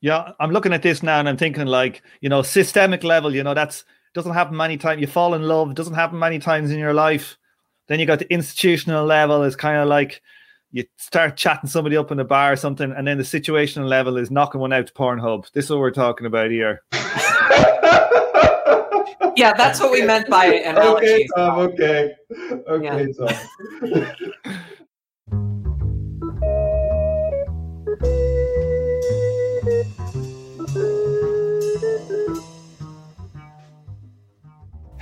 [0.00, 3.42] Yeah, I'm looking at this now and I'm thinking like, you know, systemic level, you
[3.42, 3.84] know, that's
[4.14, 5.00] doesn't happen many times.
[5.00, 7.36] You fall in love, doesn't happen many times in your life.
[7.88, 10.22] Then you got the institutional level is kind of like
[10.70, 14.16] you start chatting somebody up in a bar or something, and then the situational level
[14.18, 15.50] is knocking one out to Pornhub.
[15.52, 16.82] This is what we're talking about here.
[19.36, 21.06] yeah, that's what we meant by analogy.
[21.06, 22.14] Okay, Tom, okay.
[22.68, 24.06] Okay, yeah.
[25.30, 25.64] Tom.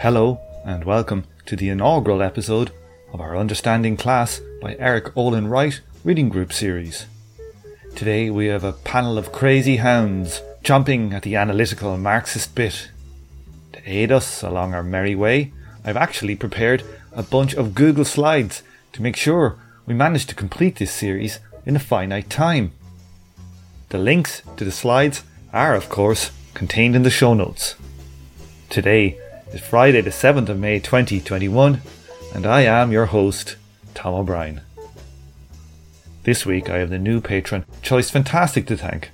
[0.07, 2.71] Hello, and welcome to the inaugural episode
[3.13, 7.07] of our Understanding Class by Erik Olin Wright reading group series.
[7.97, 12.93] Today we have a panel of crazy hounds jumping at the analytical Marxist bit.
[13.73, 15.53] To aid us along our merry way,
[15.85, 18.63] I've actually prepared a bunch of Google Slides
[18.93, 22.71] to make sure we manage to complete this series in a finite time.
[23.89, 27.75] The links to the slides are, of course, contained in the show notes.
[28.71, 29.19] Today,
[29.53, 31.81] is Friday, the 7th of May 2021,
[32.35, 33.57] and I am your host,
[33.95, 34.61] Tom O'Brien.
[36.25, 39.11] This week I have the new patron, Choice Fantastic, to thank.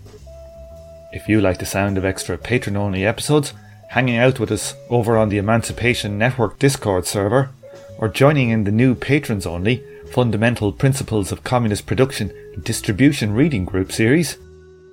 [1.13, 3.53] If you like the sound of extra patron only episodes,
[3.91, 7.51] hanging out with us over on the Emancipation Network Discord server,
[7.99, 13.67] or joining in the new patrons only Fundamental Principles of Communist Production and Distribution reading
[13.67, 14.39] group series,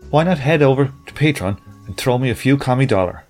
[0.09, 3.23] why not head over to Patreon and throw me a few commie dollar?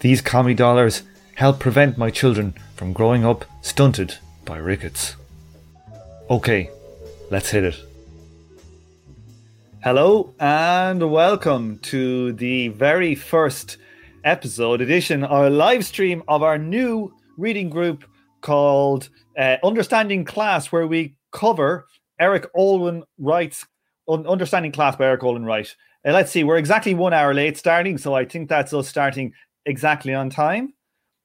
[0.00, 1.02] These commie dollars
[1.36, 5.16] help prevent my children from growing up stunted by rickets.
[6.30, 6.70] Okay,
[7.30, 7.76] let's hit it.
[9.84, 13.76] Hello and welcome to the very first
[14.24, 18.04] episode edition, our live stream of our new reading group
[18.40, 21.86] called uh, Understanding Class, where we cover
[22.18, 23.66] Erik Olin Wright's
[24.08, 25.76] Understanding Class by Erik Olin Wright.
[26.02, 29.34] Uh, let's see, we're exactly one hour late starting, so I think that's us starting
[29.66, 30.72] exactly on time.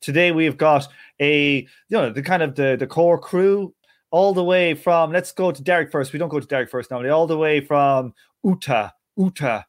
[0.01, 0.87] Today we've got
[1.19, 3.73] a you know the kind of the the core crew
[4.09, 6.11] all the way from let's go to Derek first.
[6.11, 7.11] We don't go to Derek first normally.
[7.11, 9.61] All the way from Utah, Utah.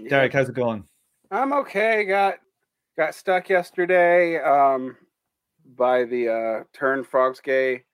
[0.00, 0.10] Yeah.
[0.10, 0.84] Derek, how's it going?
[1.30, 2.04] I'm okay.
[2.04, 2.38] Got
[2.96, 4.96] got stuck yesterday um,
[5.76, 7.84] by the uh, turn frogs gay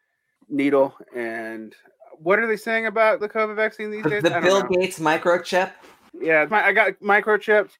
[0.49, 0.95] needle.
[1.15, 1.75] And
[2.19, 4.23] what are they saying about the COVID vaccine these days?
[4.23, 4.69] The Bill know.
[4.69, 5.73] Gates microchip.
[6.19, 7.73] Yeah, my, I got microchipped.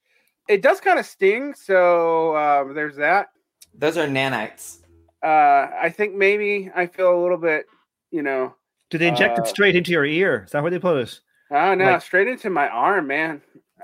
[0.49, 3.29] It does kind of sting, so um, there's that.
[3.77, 4.79] Those are nanites.
[5.23, 7.67] Uh, I think maybe I feel a little bit,
[8.11, 8.55] you know.
[8.91, 10.45] Do they inject uh, it straight into your ear?
[10.45, 11.21] Is that where they put it?
[11.51, 13.43] Oh no, like, straight into my arm, man.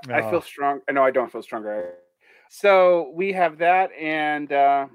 [0.09, 0.13] Oh.
[0.13, 0.81] I feel strong.
[0.89, 1.93] No, I don't feel stronger.
[2.49, 4.87] So we have that, and uh,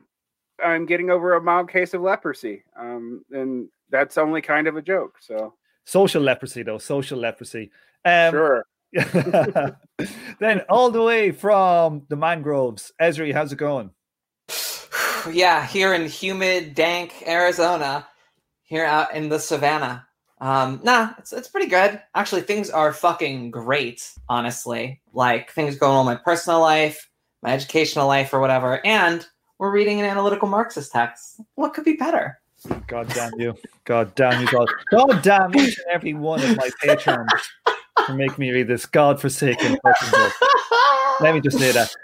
[0.63, 2.65] I'm getting over a mild case of leprosy.
[2.79, 5.17] Um, and that's only kind of a joke.
[5.21, 7.71] So social leprosy, though, social leprosy.
[8.05, 8.67] Um, sure.
[10.41, 13.91] then all the way from the mangroves, Esri, how's it going?
[15.33, 18.07] Yeah, here in humid, dank Arizona,
[18.65, 20.07] here out in the savannah.
[20.41, 22.01] Um, nah, it's it's pretty good.
[22.15, 25.01] Actually, things are fucking great, honestly.
[25.13, 27.09] Like things going on in my personal life,
[27.43, 28.85] my educational life, or whatever.
[28.85, 29.27] And
[29.59, 31.41] we're reading an analytical Marxist text.
[31.55, 32.39] What could be better?
[32.87, 33.55] God damn you.
[33.85, 34.69] God damn you, God.
[34.91, 37.31] God damn each and every one of my patrons
[38.05, 40.33] for making me read this God-forsaken fucking book.
[41.21, 41.95] Let me just say that.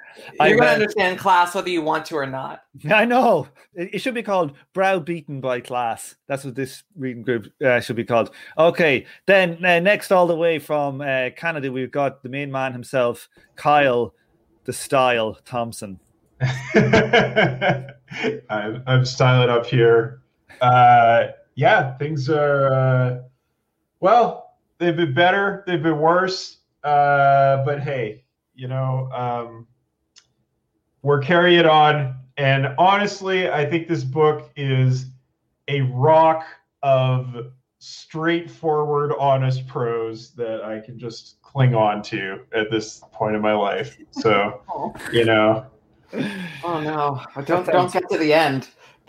[0.40, 2.62] You're going to understand class whether you want to or not.
[2.90, 3.48] I know.
[3.74, 6.16] It, should be called Browbeaten by Class.
[6.26, 8.30] That's what this reading group uh, should be called.
[8.56, 9.06] Okay.
[9.26, 13.28] Then uh, next, all the way from uh, Canada, we've got the main man himself,
[13.56, 14.14] Kyle
[14.64, 15.98] the Style Thompson.
[16.74, 17.86] I'm,
[18.86, 20.22] I'm styling up here.
[20.60, 23.18] Uh, yeah, things are, uh,
[24.00, 24.41] well,
[24.82, 26.58] they've been better, they've been worse.
[26.82, 29.66] Uh, but hey, you know, um,
[31.02, 32.16] we're carrying it on.
[32.36, 35.06] And honestly, I think this book is
[35.68, 36.44] a rock
[36.82, 43.42] of straightforward, honest prose that I can just cling on to at this point in
[43.42, 43.96] my life.
[44.10, 44.62] So,
[45.12, 45.66] you know.
[46.62, 47.22] Oh no!
[47.44, 48.68] Don't don't get to the end.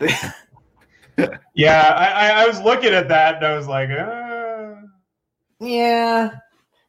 [1.54, 4.23] yeah, I, I was looking at that and I was like, uh...
[5.60, 6.30] yeah,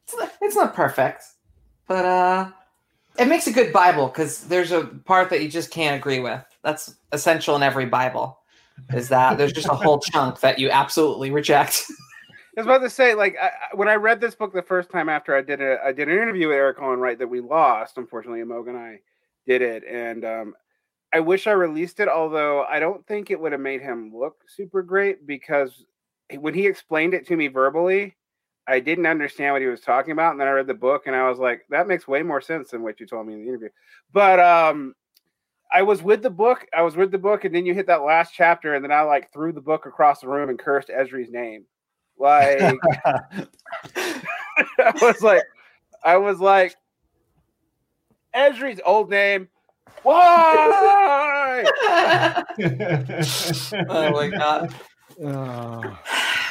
[0.04, 1.24] it's not, it's not perfect,
[1.88, 2.50] but uh,
[3.18, 6.42] it makes a good Bible because there's a part that you just can't agree with.
[6.62, 8.38] That's essential in every Bible.
[8.94, 11.86] Is that there's just a whole chunk that you absolutely reject.
[12.56, 15.08] I was about to say, like, I, when I read this book the first time
[15.08, 17.98] after I did a, I did an interview with Erik Olin Wright that we lost,
[17.98, 19.00] unfortunately, Moog and I
[19.46, 20.54] did it, and um,
[21.12, 22.08] I wish I released it.
[22.08, 25.84] Although I don't think it would have made him look super great because
[26.38, 28.16] when he explained it to me verbally,
[28.68, 31.14] I didn't understand what he was talking about, and then I read the book, and
[31.14, 33.48] I was like, that makes way more sense than what you told me in the
[33.48, 33.68] interview.
[34.12, 34.94] But um,
[35.72, 36.66] I was with the book.
[36.76, 39.02] I was with the book, and then you hit that last chapter, and then I
[39.02, 41.64] like threw the book across the room and cursed Esri's name.
[42.18, 42.60] Like
[43.96, 45.44] I was like,
[46.04, 46.76] I was like,
[48.34, 49.48] Esri's old name.
[50.02, 51.64] Why?
[53.88, 54.74] oh my god.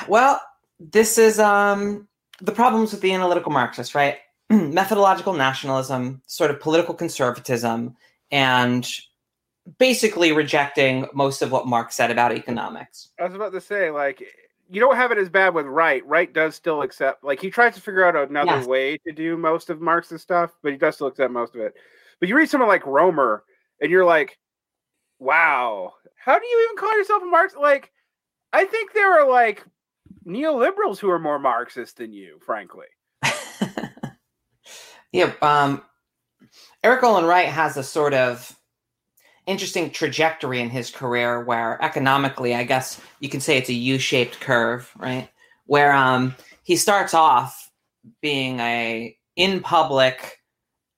[0.07, 0.41] Well,
[0.80, 2.07] this is um
[2.42, 4.18] the problems with the analytical Marxist, right?
[4.50, 7.95] Methodological nationalism, sort of political conservatism,
[8.31, 8.88] and
[9.80, 13.10] basically rejecting most of what Marx said about economics.
[13.19, 14.24] I was about to say, like,
[14.69, 16.06] you don't have it as bad with Wright.
[16.06, 18.68] Wright does still accept, like, he tries to figure out another yes.
[18.68, 21.74] way to do most of Marx's stuff, but he does still accept most of it.
[22.19, 23.44] But you read someone like Roemer,
[23.81, 24.38] and you're like,
[25.19, 27.62] wow, how do you even call yourself a Marxist?
[27.62, 27.92] Like,
[28.54, 29.66] I think there are like
[30.25, 32.88] neoliberals who are more Marxist than you, frankly.
[35.12, 35.81] yeah, um,
[36.83, 38.56] Erik Olin Wright has a sort of
[39.45, 44.39] interesting trajectory in his career where economically, I guess you can say it's a U-shaped
[44.39, 45.30] curve, right?
[45.66, 47.71] Where um, he starts off
[48.21, 50.42] being a in public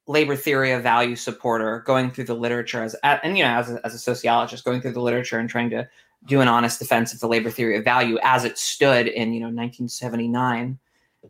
[0.08, 3.86] labor theory of value supporter, going through the literature as and you know as a,
[3.86, 5.88] as a sociologist, going through the literature and trying to
[6.26, 9.40] do an honest defense of the labor theory of value as it stood in you
[9.40, 10.80] know 1979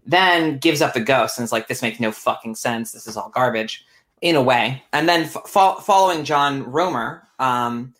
[0.05, 2.91] then gives up the ghost and is like this makes no fucking sense.
[2.91, 3.85] This is all garbage
[4.21, 4.83] in a way.
[4.93, 7.93] And then fo- following john roemer um,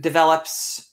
[0.00, 0.92] develops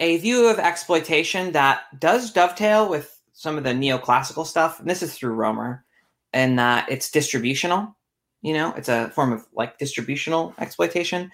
[0.00, 4.78] a view of exploitation that does dovetail with some of the neoclassical stuff.
[4.80, 5.84] And this is through roemer
[6.32, 7.96] and that it's distributional
[8.42, 11.30] you know it's a form of like distributional exploitation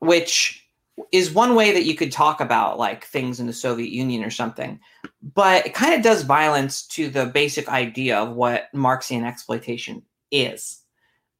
[0.00, 0.63] which
[1.12, 4.30] is one way that you could talk about like things in the Soviet Union or
[4.30, 4.78] something,
[5.22, 10.80] but it kind of does violence to the basic idea of what Marxian exploitation is.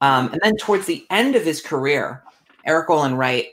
[0.01, 2.23] Um, and then towards the end of his career,
[2.65, 3.47] Erik Olin Wright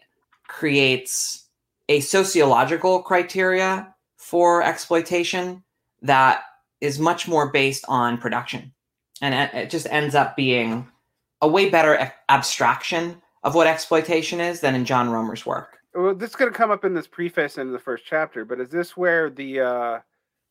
[0.48, 1.46] creates
[1.88, 5.62] a sociological criteria for exploitation
[6.02, 6.42] that
[6.80, 8.72] is much more based on production.
[9.20, 10.88] And it just ends up being
[11.40, 16.30] a way better abstraction of what exploitation is than in John Roemer's work well, this
[16.30, 18.96] is going to come up in this preface in the first chapter, but is this
[18.96, 19.98] where the uh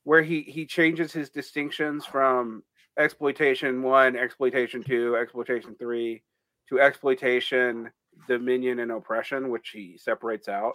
[0.03, 2.63] where he he changes his distinctions from
[2.97, 6.21] exploitation one, exploitation two, exploitation three
[6.69, 7.89] to exploitation,
[8.27, 10.73] dominion, and oppression, which he separates out?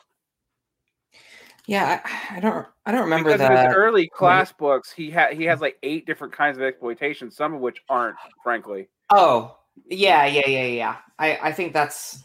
[1.67, 3.65] Yeah, I, I don't I don't remember because that.
[3.65, 7.31] In his early class books, he had he has like eight different kinds of exploitation,
[7.31, 8.89] some of which aren't, frankly.
[9.11, 9.57] Oh,
[9.89, 10.97] yeah, yeah, yeah, yeah.
[11.19, 12.23] I I think that's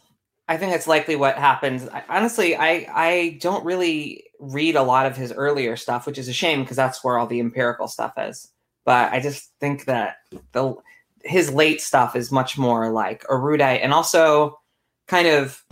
[0.51, 1.87] I think that's likely what happens.
[1.87, 6.27] I, honestly, I I don't really read a lot of his earlier stuff, which is
[6.27, 8.49] a shame because that's where all the empirical stuff is.
[8.83, 10.17] But I just think that
[10.51, 10.75] the
[11.23, 14.59] his late stuff is much more like erudite, and also
[15.07, 15.63] kind of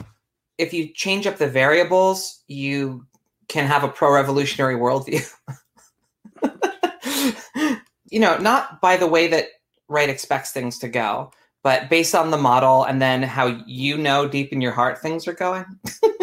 [0.58, 3.06] if you change up the variables, you
[3.50, 5.30] can have a pro-revolutionary worldview.
[8.10, 9.48] you know, not by the way that
[9.90, 14.28] Wright expects things to go, but based on the model and then how you know
[14.28, 15.66] deep in your heart things are going.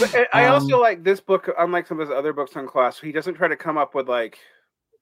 [0.00, 2.98] but I also um, like this book, unlike some of his other books on class,
[2.98, 4.38] he doesn't try to come up with like,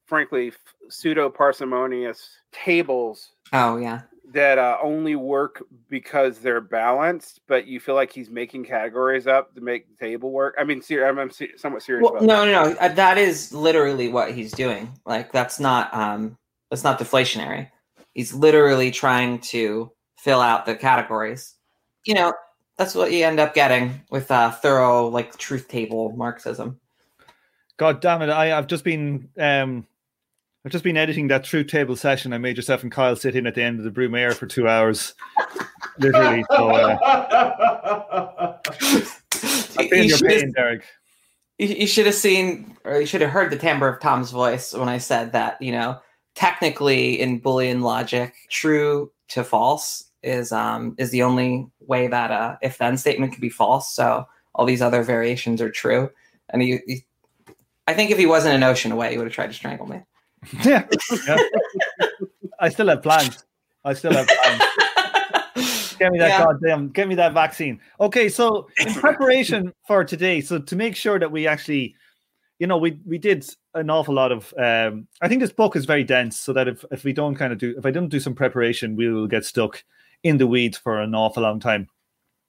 [0.07, 0.53] frankly,
[0.89, 3.33] pseudo parsimonious tables.
[3.53, 4.03] Oh yeah,
[4.33, 9.55] that uh, only work because they're balanced, but you feel like he's making categories up
[9.55, 10.55] to make the table work.
[10.59, 12.09] I mean, ser- I'm, I'm ser- somewhat serious.
[12.11, 12.77] Well, no, no, no.
[12.79, 14.93] Uh, that is literally what he's doing.
[15.07, 16.37] Like that's not um,
[16.71, 17.71] that's not deflationary.
[18.15, 21.55] He's literally trying to fill out the categories.
[22.07, 22.33] You know,
[22.79, 26.81] that's what you end up getting with a thorough, like, truth table Marxism.
[27.77, 28.31] God damn it!
[28.31, 29.87] I, I've just been um,
[30.65, 32.33] I've just been editing that truth table session.
[32.33, 34.67] I made yourself and Kyle sit in at the end of the Brumaire for two
[34.67, 35.15] hours,
[35.99, 36.45] literally.
[36.51, 36.99] So, uh,
[38.65, 40.85] I feel your pain, Derek.
[41.59, 44.89] You, should have seen, or you should have heard the timbre of Tom's voice when
[44.89, 45.61] I said that.
[45.61, 46.01] You know,
[46.35, 52.59] technically in Boolean logic, true to false is um, is the only way that a
[52.63, 53.95] if then statement could be false.
[53.95, 56.11] So all these other variations are true.
[56.51, 57.05] And he, he
[57.87, 60.01] I think if he wasn't an ocean away, he would have tried to strangle me.
[60.63, 60.87] Yeah.
[61.27, 61.37] yeah.
[62.61, 63.45] I still have plans.
[63.85, 64.63] I still have plans.
[65.99, 66.45] Get me that yeah.
[66.45, 67.81] goddamn, get me that vaccine.
[68.01, 71.95] Okay, so in preparation for today, so to make sure that we actually
[72.59, 74.53] you know, we we did an awful lot of.
[74.57, 77.53] Um, I think this book is very dense, so that if if we don't kind
[77.53, 79.85] of do, if I don't do some preparation, we will get stuck
[80.23, 81.89] in the weeds for an awful long time.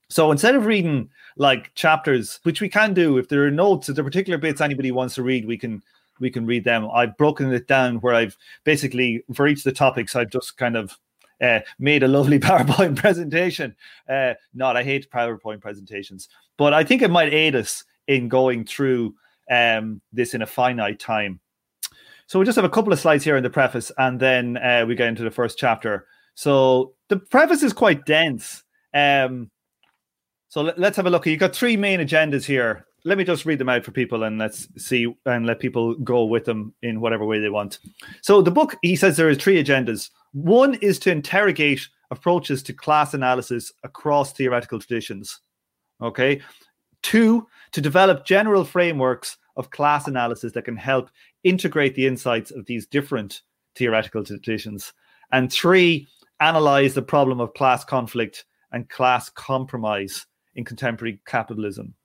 [0.09, 3.95] So instead of reading like chapters, which we can do, if there are notes, if
[3.95, 5.81] there are particular bits anybody wants to read, we can
[6.19, 6.89] we can read them.
[6.93, 10.77] I've broken it down where I've basically for each of the topics I've just kind
[10.77, 10.97] of
[11.41, 13.75] uh, made a lovely PowerPoint presentation.
[14.07, 18.65] Uh, not I hate PowerPoint presentations, but I think it might aid us in going
[18.65, 19.15] through
[19.49, 21.39] um, this in a finite time.
[22.27, 24.85] So we just have a couple of slides here in the preface, and then uh,
[24.87, 26.07] we get into the first chapter.
[26.33, 28.63] So the preface is quite dense.
[28.93, 29.51] Um,
[30.49, 31.25] so let, us have a look.
[31.25, 32.85] You've got three main agendas here.
[33.03, 36.23] Let me just read them out for people and let's see and let people go
[36.25, 37.79] with them in whatever way they want.
[38.21, 40.09] So the book, he says there are three agendas.
[40.31, 45.39] One is to interrogate approaches to class analysis across theoretical traditions.
[46.01, 46.41] Okay.
[47.03, 51.09] Two, to develop general frameworks of class analysis that can help
[51.43, 53.41] integrate the insights of these different
[53.75, 54.93] theoretical traditions.
[55.33, 56.07] And three,
[56.39, 61.95] analyze the problem of class conflict and class compromise in contemporary capitalism.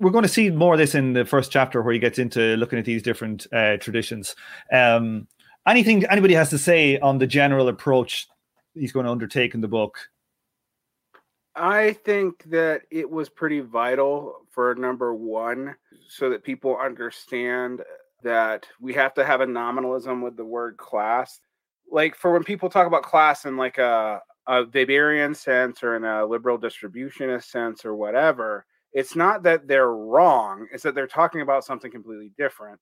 [0.00, 2.56] We're going to see more of this in the first chapter where he gets into
[2.56, 4.34] looking at these different uh, traditions.
[4.72, 5.28] Um,
[5.64, 8.26] anything anybody has to say on the general approach
[8.74, 10.08] he's going to undertake in the book?
[11.56, 15.74] I think that it was pretty vital for number one,
[16.08, 17.82] so that people understand
[18.22, 21.40] that we have to have a nominalism with the word class.
[21.90, 26.04] Like for when people talk about class in like a, a Weberian sense or in
[26.04, 31.40] a liberal distributionist sense or whatever, it's not that they're wrong, it's that they're talking
[31.40, 32.80] about something completely different.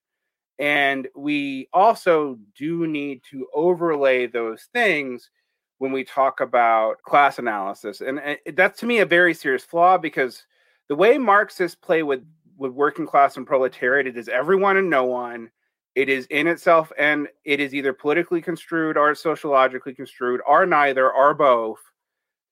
[0.58, 5.30] And we also do need to overlay those things
[5.78, 8.00] when we talk about class analysis.
[8.00, 8.20] And,
[8.54, 10.44] that's to me a very serious flaw because
[10.88, 12.24] the way Marxists play with,
[12.56, 15.50] with working class and proletariat, it is everyone and no one.
[15.94, 21.12] It is in itself, and it is either politically construed or sociologically construed, or neither,
[21.12, 21.78] or both.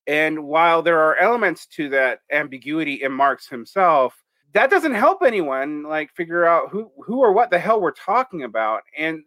[0.06, 5.82] And while there are elements to that ambiguity in Marx himself, that doesn't help anyone
[5.82, 9.22] like figure out who who or what the hell we're talking about and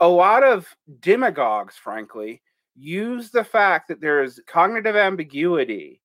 [0.00, 0.66] a lot of
[1.00, 2.40] demagogues frankly
[2.74, 6.00] use the fact that there is cognitive ambiguity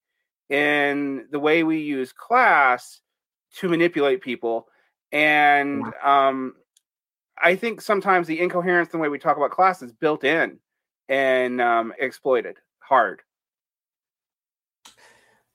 [0.50, 3.02] in the way we use class
[3.56, 4.68] to manipulate people
[5.12, 6.54] and um,
[7.42, 10.60] i think sometimes the incoherence in the way we talk about class is built in
[11.10, 13.22] and um, exploited hard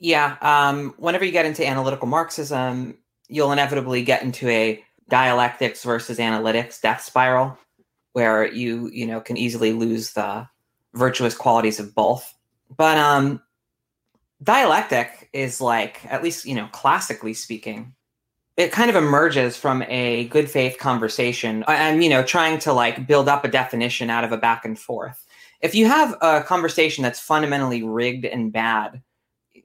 [0.02, 0.36] yeah.
[0.40, 6.80] Um, whenever you get into analytical Marxism, you'll inevitably get into a dialectics versus analytics
[6.80, 7.56] death spiral
[8.12, 10.48] where you, you know, can easily lose the
[10.94, 12.34] virtuous qualities of both.
[12.76, 13.42] But um
[14.42, 17.94] dialectic is like, at least, you know, classically speaking,
[18.56, 23.06] it kind of emerges from a good faith conversation and you know trying to like
[23.06, 25.24] build up a definition out of a back and forth
[25.62, 29.00] if you have a conversation that's fundamentally rigged and bad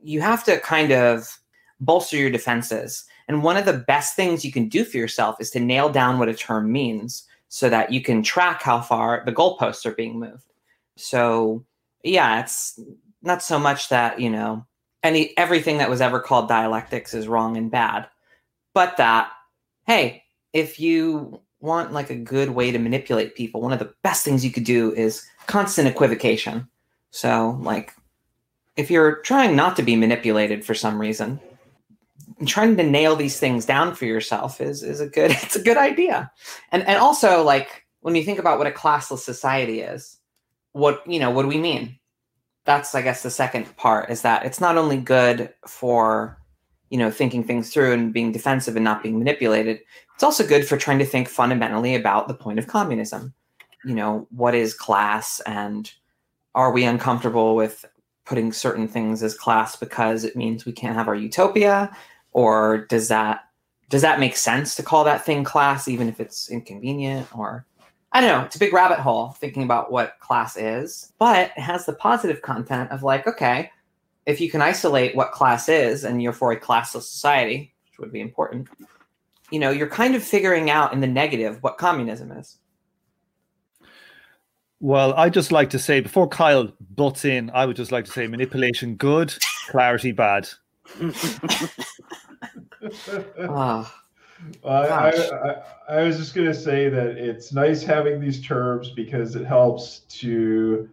[0.02, 1.38] you have to kind of
[1.80, 3.06] bolster your defenses.
[3.28, 6.18] And one of the best things you can do for yourself is to nail down
[6.18, 10.20] what a term means so that you can track how far the goalposts are being
[10.20, 10.44] moved.
[10.98, 11.66] So,
[12.04, 12.80] yeah, it's
[13.22, 14.66] not so much that, you know,
[15.04, 18.08] any everything that was ever called dialectics is wrong and bad,
[18.74, 19.32] but that
[19.86, 20.24] hey,
[20.54, 24.44] if you want like a good way to manipulate people, one of the best things
[24.44, 26.68] you could do is constant equivocation.
[27.12, 27.94] So, like
[28.76, 31.40] if you're trying not to be manipulated for some reason,
[32.46, 35.78] trying to nail these things down for yourself is is a good it's a good
[35.78, 36.32] idea.
[36.72, 40.17] And and also like when you think about what a classless society is,
[40.78, 41.98] what you know, what do we mean?
[42.66, 46.38] That's I guess the second part is that it's not only good for
[46.90, 49.80] you know thinking things through and being defensive and not being manipulated
[50.14, 53.34] it's also good for trying to think fundamentally about the point of communism
[53.84, 55.94] you know what is class and
[56.56, 57.86] are we uncomfortable with
[58.26, 61.96] putting certain things as class because it means we can't have our utopia
[62.32, 63.42] or does that
[63.90, 67.66] does that make sense to call that thing class even if it's inconvenient or
[68.12, 71.62] i don't know it's a big rabbit hole thinking about what class is but it
[71.62, 73.72] has the positive content of like okay
[74.26, 78.12] if you can isolate what class is and you're for a classless society which would
[78.12, 78.68] be important
[79.52, 82.58] you know you're kind of figuring out in the negative what communism is
[84.80, 88.12] well, I just like to say before Kyle butts in, I would just like to
[88.12, 89.34] say manipulation good,
[89.68, 90.48] clarity bad.
[93.40, 93.92] oh,
[94.64, 95.56] I, I,
[95.90, 100.00] I, was just going to say that it's nice having these terms because it helps
[100.20, 100.90] to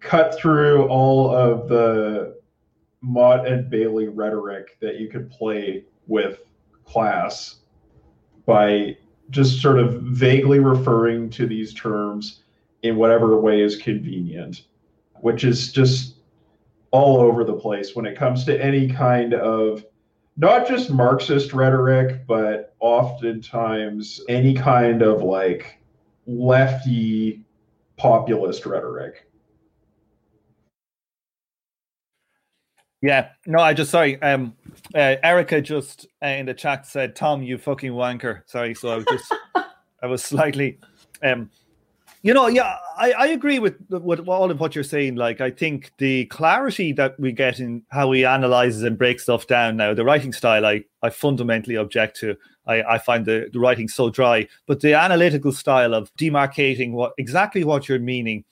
[0.00, 2.36] cut through all of the
[3.00, 6.40] Motte and Bailey rhetoric that you could play with
[6.84, 7.56] class
[8.46, 8.96] by
[9.30, 12.42] just sort of vaguely referring to these terms
[12.82, 14.64] in whatever way is convenient,
[15.20, 16.16] which is just
[16.90, 19.84] all over the place when it comes to any kind of
[20.36, 25.78] not just Marxist rhetoric, but oftentimes any kind of like
[26.26, 27.44] lefty
[27.96, 29.28] populist rhetoric.
[33.04, 34.20] Yeah, no, I just sorry.
[34.22, 34.54] Um,
[34.94, 38.96] uh, Erica just uh, in the chat said, "Tom, you fucking wanker." Sorry, so I
[38.96, 39.34] was just,
[40.02, 40.78] I was slightly,
[41.22, 41.50] um,
[42.24, 45.16] you know, yeah, I, I agree with with all of what you're saying.
[45.16, 49.46] Like, I think the clarity that we get in how he analyzes and breaks stuff
[49.46, 52.34] down now, the writing style, I I fundamentally object to.
[52.66, 57.12] I, I find the, the writing so dry, but the analytical style of demarcating what
[57.18, 58.44] exactly what you're meaning,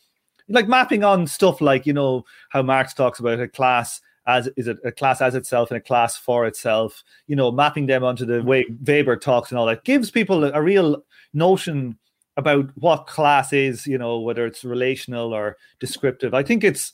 [0.51, 4.69] like mapping on stuff like you know how Marx talks about a class as is
[4.69, 8.25] it a class as itself and a class for itself you know mapping them onto
[8.25, 11.03] the way weber talks and all that gives people a, a, real
[11.33, 11.99] notion
[12.37, 16.35] about what class is you know whether it's relational or descriptive.
[16.35, 16.93] I think it's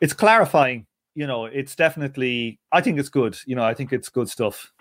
[0.00, 4.08] it's clarifying you know it's definitely i think it's good you know i think it's
[4.08, 4.72] good stuff.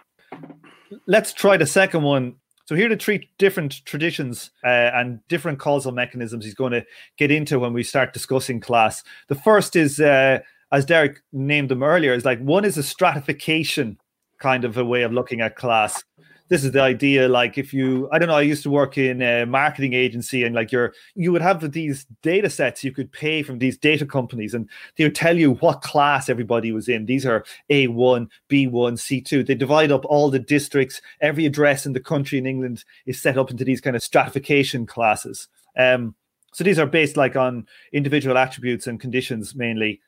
[1.05, 2.35] Let's try the second one.
[2.65, 6.85] So here are the three different traditions uh, and different causal mechanisms he's going to
[7.17, 9.03] get into when we start discussing class.
[9.27, 10.39] The first is uh,
[10.71, 13.97] as Derek named them earlier, is like one is a stratification
[14.39, 16.03] kind of a way of looking at class.
[16.49, 19.21] This is the idea, like if you, I don't know, I used to work in
[19.21, 23.43] a marketing agency, and like you're, you would have these data sets you could pay
[23.43, 27.05] from these data companies, and they would tell you what class everybody was in.
[27.05, 29.45] These are A1, B1, C2.
[29.45, 31.01] They divide up all the districts.
[31.21, 34.87] Every address in the country in England is set up into these kind of stratification
[34.87, 35.47] classes.
[35.77, 36.15] Um,
[36.53, 40.01] so these are based like on individual attributes and conditions mainly.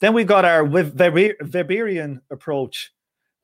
[0.00, 2.92] Then we got our Weberian approach,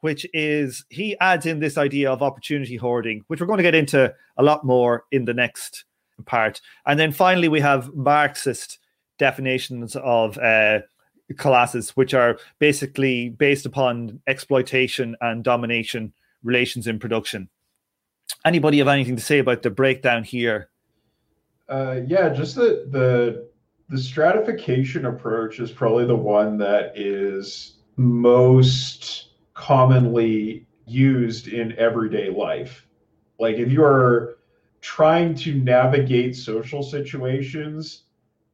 [0.06, 3.74] which is he adds in this idea of opportunity hoarding, which we're going to get
[3.74, 5.84] into a lot more in the next
[6.26, 6.60] part.
[6.86, 8.78] And then finally, we have Marxist
[9.18, 10.78] definitions of uh,
[11.38, 16.12] classes, which are basically based upon exploitation and domination
[16.44, 17.48] relations in production.
[18.44, 20.68] Anybody have anything to say about the breakdown here?
[21.68, 23.48] Uh, yeah, just the the
[23.88, 29.25] the stratification approach is probably the one that is most
[29.56, 32.86] commonly used in everyday life.
[33.40, 34.38] Like if you are
[34.80, 38.04] trying to navigate social situations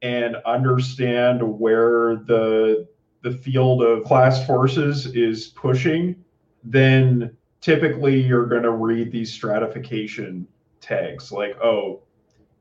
[0.01, 2.87] and understand where the
[3.21, 6.23] the field of class forces is pushing,
[6.63, 10.45] then typically you're going to read these stratification
[10.81, 12.01] tags like, oh,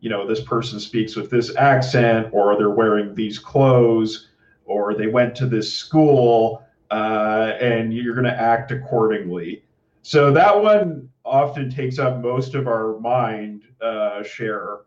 [0.01, 4.31] you know this person speaks with this accent or they're wearing these clothes
[4.65, 6.62] or they went to this school
[6.93, 9.65] uh, and you're going to act accordingly.
[10.03, 14.81] So that one often takes up most of our mind uh, share.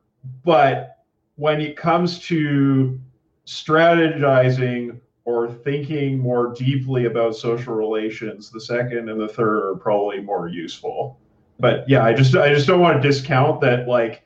[0.43, 0.99] But
[1.35, 2.99] when it comes to
[3.47, 10.19] strategizing or thinking more deeply about social relations the second and the third are probably
[10.19, 11.19] more useful.
[11.59, 14.23] But yeah i just i just don't want to discount that like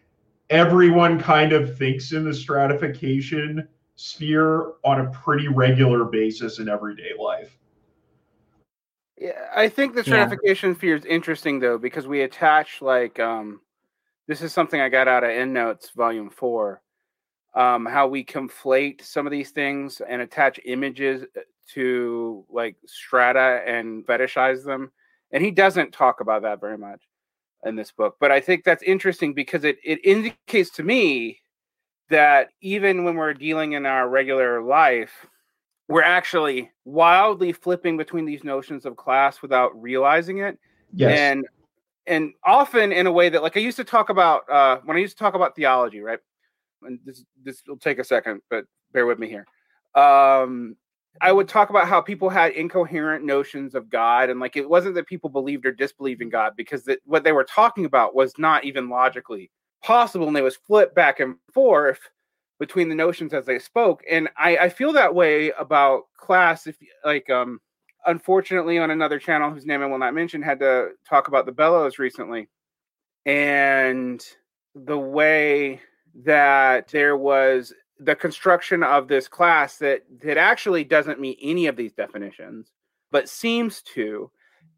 [0.49, 7.11] everyone kind of thinks in the stratification sphere on a pretty regular basis in everyday
[7.19, 7.58] life.
[9.19, 10.75] Yeah, I think the stratification yeah.
[10.75, 13.59] sphere is interesting though because we attach like um
[14.27, 16.81] this is something I got out of EndNotes Volume Four.
[17.55, 21.41] Um, how we conflate some of these things and attach images uh,
[21.73, 24.91] to like strata and fetishize them.
[25.31, 27.01] And he doesn't talk about that very much
[27.65, 28.17] in this book.
[28.19, 31.39] But I think that's interesting because it, it indicates to me
[32.09, 35.25] that even when we're dealing in our regular life,
[35.89, 40.57] we're actually wildly flipping between these notions of class without realizing it.
[40.93, 41.17] Yes.
[41.17, 41.45] And
[42.07, 44.99] and often in a way that like I used to talk about uh when I
[44.99, 46.19] used to talk about theology, right?
[46.83, 49.45] And this this will take a second, but bear with me here.
[50.01, 50.77] Um
[51.21, 54.93] I would talk about how people had incoherent notions of God, and like it wasn't
[54.95, 58.31] that people believed or disbelieved in God because that what they were talking about was
[58.37, 59.49] not even logically
[59.83, 61.99] possible, and they was flipped back and forth
[62.59, 64.03] between the notions as they spoke.
[64.09, 66.67] And I, I feel that way about class.
[66.67, 67.59] If like, um,
[68.05, 71.51] unfortunately, on another channel whose name I will not mention, had to talk about the
[71.51, 72.49] Bellows recently,
[73.25, 74.23] and
[74.75, 75.81] the way
[76.23, 81.75] that there was the construction of this class that that actually doesn't meet any of
[81.75, 82.71] these definitions
[83.11, 84.31] but seems to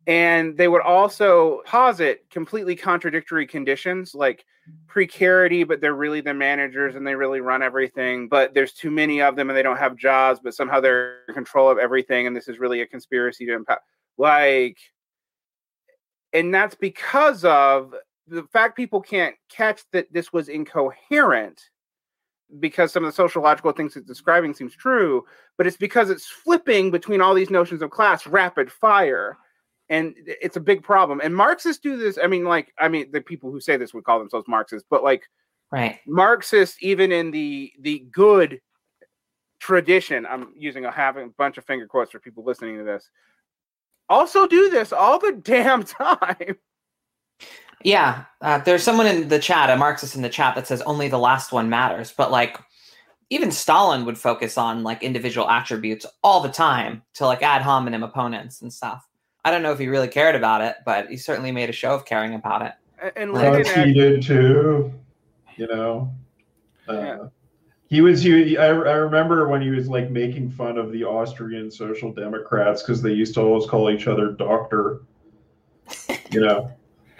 [0.08, 4.44] and they would also posit completely contradictory conditions like
[4.88, 9.21] precarity but they're really the managers and they really run everything but there's too many
[9.21, 12.36] of them and they don't have jobs but somehow they're in control of everything and
[12.36, 13.84] this is really a conspiracy to impact
[14.17, 14.77] like
[16.34, 17.93] and that's because of
[18.27, 21.69] the fact people can't catch that this was incoherent
[22.60, 25.25] because some of the sociological things it's describing seems true,
[25.57, 29.38] but it's because it's flipping between all these notions of class rapid fire.
[29.91, 31.19] And it's a big problem.
[31.21, 32.17] And Marxists do this.
[32.17, 35.04] I mean, like, I mean, the people who say this would call themselves Marxists, but
[35.04, 35.27] like,
[35.69, 38.62] right, Marxists, even in the the good
[39.60, 43.10] tradition, I'm using a having a bunch of finger quotes for people listening to this,
[44.08, 46.56] also do this all the damn time.
[47.84, 51.10] Yeah, uh, there's someone in the chat, a Marxist in the chat, that says only
[51.10, 52.13] the last one matters.
[52.15, 52.58] But like,
[53.30, 58.04] even Stalin would focus on like individual attributes all the time to like ad hominem
[58.04, 59.06] opponents and stuff.
[59.43, 61.93] I don't know if he really cared about it, but he certainly made a show
[61.95, 62.73] of caring about it.
[63.15, 64.93] And Lenin he did too.
[65.58, 66.13] You know,
[66.88, 67.17] uh, yeah.
[67.88, 68.21] he was.
[68.21, 72.84] He, I, I remember when he was like making fun of the Austrian Social Democrats
[72.84, 75.01] because they used to always call each other Doctor.
[76.32, 76.71] You know.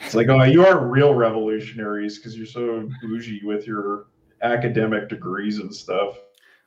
[0.04, 4.08] It's like, oh, you are real revolutionaries because you're so bougie with your
[4.42, 6.18] academic degrees and stuff.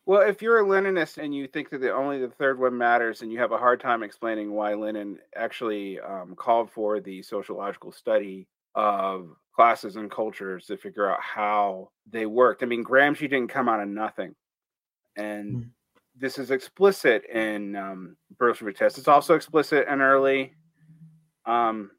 [0.06, 3.22] Well, if you're a Leninist and you think that the, only the third one matters,
[3.22, 7.90] and you have a hard time explaining why Lenin actually um, called for the sociological
[7.90, 12.62] study of classes and cultures to figure out how they worked.
[12.62, 14.34] I mean, Gramsci didn't come out of nothing,
[15.16, 15.68] and mm.
[16.16, 18.98] this is explicit in um, Bolshevik Test.
[18.98, 20.52] It's also explicit in early
[21.46, 21.90] um,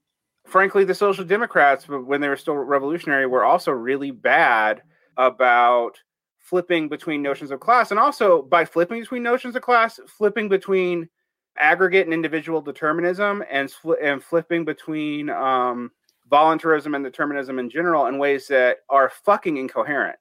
[0.45, 4.81] frankly, the Social Democrats, when they were still revolutionary, were also really bad
[5.17, 5.99] about
[6.45, 7.91] flipping between notions of class.
[7.91, 11.09] And also, by flipping between notions of class, flipping between
[11.57, 15.91] aggregate and individual determinism and, and flipping between um,
[16.29, 20.17] voluntarism and determinism in general in ways that are fucking incoherent.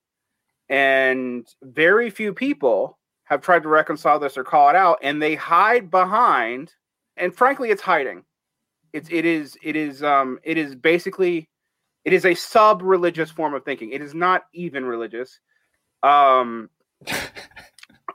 [0.68, 5.34] And very few people have tried to reconcile this or call it out, and they
[5.34, 6.72] hide behind,
[7.16, 8.24] and frankly, it's hiding
[8.94, 11.50] it's it is it is um it is basically
[12.04, 13.90] it is a sub religious form of thinking.
[13.90, 15.40] It is not even religious.
[16.04, 16.70] Um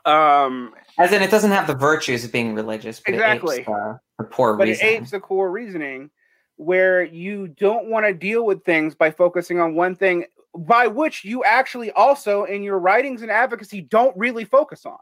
[0.05, 3.69] um as in it doesn't have the virtues of being religious but exactly it apes,
[3.69, 4.93] uh, the poor but reasoning.
[4.93, 6.09] it apes the core reasoning
[6.55, 10.23] where you don't want to deal with things by focusing on one thing
[10.55, 14.97] by which you actually also in your writings and advocacy don't really focus on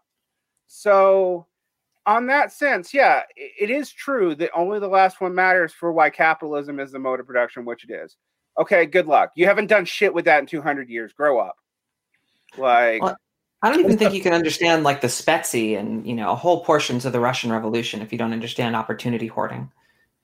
[0.65, 1.45] so
[2.07, 6.09] on that sense, yeah, it is true that only the last one matters for why
[6.09, 8.15] capitalism is the mode of production, which it is.
[8.57, 9.31] Okay, good luck.
[9.35, 11.11] You haven't done shit with that in 200 years.
[11.11, 11.57] Grow up.
[12.57, 13.17] Like, well,
[13.61, 17.05] I don't even think you can understand like the Spetsy and you know whole portions
[17.05, 19.71] of the Russian Revolution if you don't understand opportunity hoarding.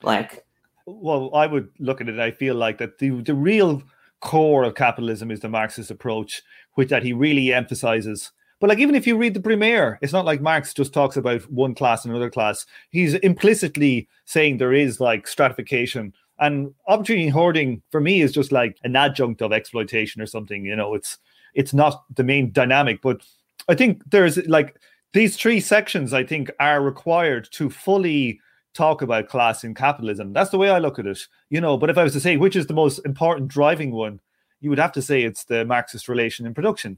[0.01, 0.45] Like,
[0.85, 2.19] well, I would look at it.
[2.19, 3.81] I feel like that the the real
[4.19, 6.41] core of capitalism is the Marxist approach,
[6.75, 8.31] which that he really emphasizes
[8.63, 11.41] but like even if you read the Brumaire, it's not like Marx just talks about
[11.51, 12.65] one class and another class.
[12.91, 16.13] He's implicitly saying there is like stratification.
[16.39, 20.63] And opportunity hoarding for me is just like an adjunct of exploitation or something.
[20.63, 21.17] You know, it's
[21.53, 23.01] it's not the main dynamic.
[23.01, 23.21] But
[23.67, 24.79] I think there's like
[25.13, 28.39] these three sections, I think, are required to fully
[28.73, 30.33] talk about class in capitalism.
[30.33, 31.27] That's the way I look at it.
[31.49, 34.19] You know, but if I was to say which is the most important driving one,
[34.61, 36.97] you would have to say it's the Marxist relation in production.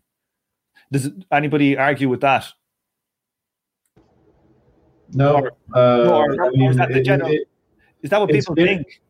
[0.92, 2.46] Does anybody argue with that?
[5.14, 5.36] No.
[5.36, 7.48] Or, uh, or, I mean, is, that general, it,
[8.02, 9.02] is that what people think?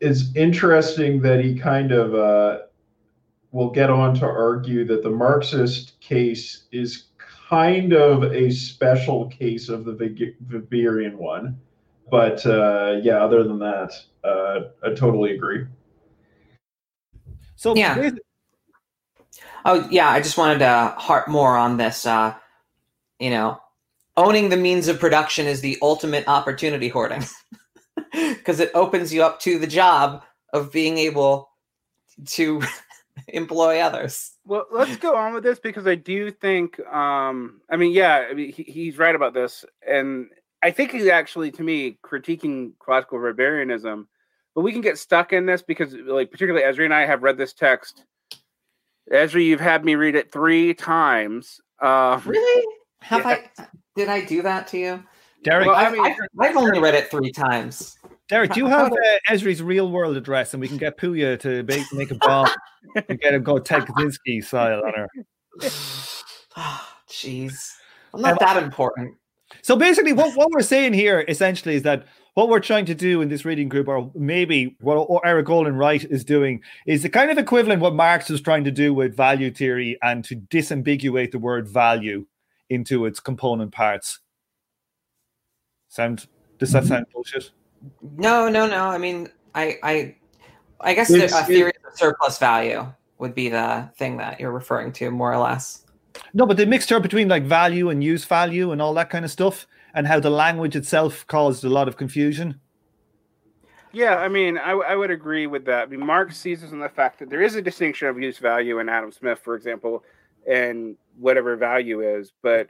[0.00, 2.66] It's interesting that he kind of uh,
[3.52, 7.04] will get on to argue that the Marxist case is
[7.48, 11.60] kind of a special case of the Weberian one.
[12.10, 13.92] But uh, yeah, other than that,
[14.24, 15.66] uh, I totally agree.
[17.56, 18.10] So yeah.
[19.64, 22.04] Oh yeah, I just wanted to harp more on this.
[22.04, 22.34] Uh,
[23.20, 23.60] you know,
[24.16, 27.24] owning the means of production is the ultimate opportunity hoarding
[28.12, 31.50] because it opens you up to the job of being able
[32.26, 32.62] to
[33.28, 34.32] employ others.
[34.44, 38.34] Well, let's go on with this because I do think, um, I mean, yeah, I
[38.34, 40.28] mean, he, he's right about this, and
[40.62, 44.06] I think he's actually, to me, critiquing classical Weberianism.
[44.54, 47.38] But we can get stuck in this because, like, particularly Esri and I have read
[47.38, 48.04] this text
[49.10, 51.60] Ezra, you've had me read it three times.
[51.80, 52.66] Uh, really?
[53.00, 53.38] Have yeah.
[53.58, 53.66] I?
[53.96, 55.02] Did I do that to you?
[55.42, 57.98] Derek, well, I mean, I've, I've, only read it three times.
[58.32, 58.96] Derek, do you have uh,
[59.28, 62.48] Esri's real world address, and we can get Puya to make, make a bomb
[63.06, 65.08] and get him go Ted Kaczynski style on her?
[67.10, 67.72] Jeez,
[68.14, 69.16] I'm not um, that important.
[69.60, 73.20] So basically, what, what we're saying here essentially is that what we're trying to do
[73.20, 77.30] in this reading group, or maybe what Erik Olin Wright is doing, is the kind
[77.30, 81.38] of equivalent what Marx was trying to do with value theory and to disambiguate the
[81.38, 82.24] word value
[82.70, 84.20] into its component parts.
[85.90, 87.50] Sound does that sound bullshit?
[88.16, 88.86] No, no, no.
[88.86, 90.16] I mean, I, I,
[90.80, 92.86] I guess the, a theory of surplus value
[93.18, 95.84] would be the thing that you're referring to, more or less.
[96.34, 99.30] No, but the mixture between like value and use value and all that kind of
[99.30, 102.60] stuff and how the language itself caused a lot of confusion.
[103.92, 105.82] Yeah, I mean, I, I would agree with that.
[105.82, 108.78] I mean, Marx seizes on the fact that there is a distinction of use value
[108.78, 110.02] in Adam Smith, for example,
[110.48, 112.68] and whatever value is, but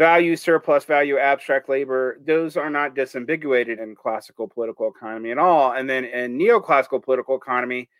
[0.00, 5.72] value, surplus value, abstract labor, those are not disambiguated in classical political economy at all.
[5.72, 7.90] And then in neoclassical political economy,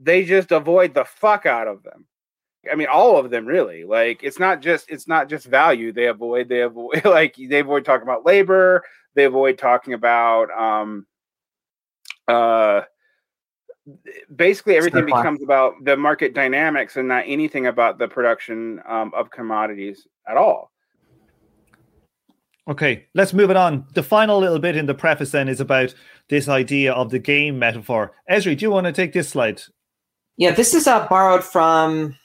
[0.00, 2.06] they just avoid the fuck out of them.
[2.70, 3.84] I mean, all of them really.
[3.84, 5.92] Like it's not just it's not just value.
[5.92, 8.82] They avoid they avoid like they avoid talking about labor.
[9.14, 11.06] They avoid talking about um
[12.28, 12.82] uh
[14.34, 19.30] basically everything becomes about the market dynamics and not anything about the production um, of
[19.30, 20.71] commodities at all.
[22.68, 23.86] Okay, let's move it on.
[23.94, 25.94] The final little bit in the preface then is about
[26.28, 28.12] this idea of the game metaphor.
[28.30, 29.62] Esri, do you want to take this slide?
[30.36, 32.16] Yeah, this is uh, borrowed from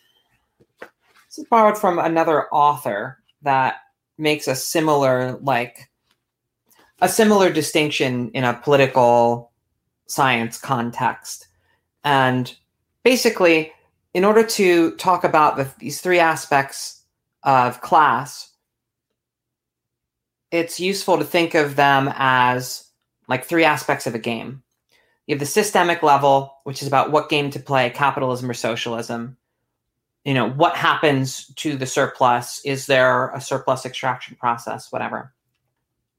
[0.80, 3.78] this is borrowed from another author that
[4.17, 5.89] makes a similar like
[7.02, 9.52] a similar distinction in a political
[10.08, 11.47] science context.
[12.04, 12.56] And
[13.04, 13.71] basically,
[14.13, 17.04] in order to talk about the, these three aspects
[17.43, 18.52] of class,
[20.58, 22.88] it's useful to think of them as
[23.28, 24.63] like three aspects of a game.
[25.28, 29.38] You have the systemic level, which is about what game to play, capitalism or socialism.
[30.24, 32.62] You know, what happens to the surplus?
[32.65, 34.91] Is there a surplus extraction process?
[34.91, 35.34] Whatever.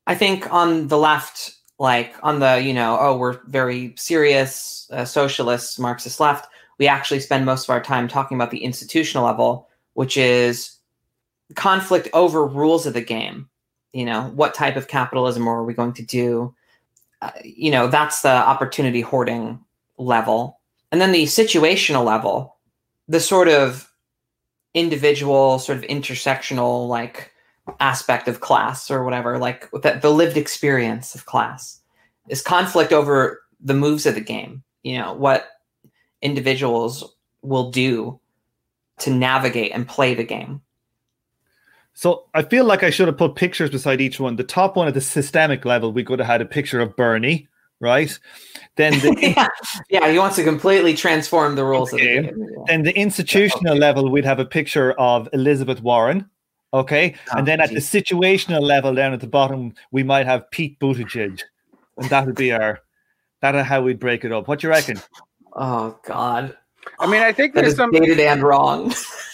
[0.07, 5.05] I think on the left, like on the, you know, oh, we're very serious uh,
[5.05, 6.49] socialists, Marxist left,
[6.79, 10.79] we actually spend most of our time talking about the institutional level, which is
[11.55, 13.49] conflict over rules of the game.
[13.93, 16.55] You know, what type of capitalism are we going to do?
[17.23, 19.65] Uh, you know, that's the opportunity hoarding
[19.97, 20.61] level.
[20.93, 22.57] And then the situational level,
[23.09, 23.91] the sort of
[24.75, 27.33] individual, sort of intersectional, like
[27.81, 31.81] aspect of class or whatever, like the, the lived experience of class
[32.29, 34.63] is conflict over the moves of the game.
[34.83, 35.49] You know, what
[36.23, 38.21] individuals will do
[39.01, 40.61] to navigate and play the game.
[41.99, 44.37] So I feel like I should have put pictures beside each one.
[44.37, 47.49] The top one at the systemic level, we could have had a picture of Bernie,
[47.81, 48.17] right?
[48.77, 49.49] Then the, yeah.
[49.91, 52.19] yeah, he wants to completely transform the rules okay.
[52.19, 52.65] of the game.
[52.69, 53.81] Then the institutional okay.
[53.81, 56.31] level, we'd have a picture of Elizabeth Warren.
[56.73, 57.17] Okay.
[57.35, 60.49] Oh, and then at the ah, situational level down at the bottom, we might have
[60.53, 61.41] Pete Buttigieg.
[61.97, 62.79] And that would be our
[63.43, 64.47] that's how we'd break it up.
[64.47, 65.01] What do you reckon?
[65.61, 66.57] Oh God.
[67.01, 68.95] I mean, I think that there's some dated and wrong.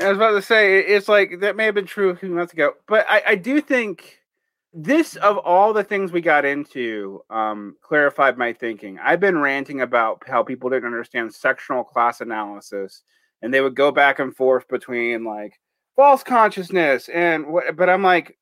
[0.00, 2.52] I was about to say it's like that may have been true a few months
[2.52, 4.18] ago, but I, I do think
[4.72, 8.98] this of all the things we got into um, clarified my thinking.
[8.98, 13.02] I've been ranting about how people didn't understand sectional class analysis,
[13.42, 15.58] and they would go back and forth between like
[15.94, 17.76] false consciousness and what.
[17.76, 18.38] But I'm like,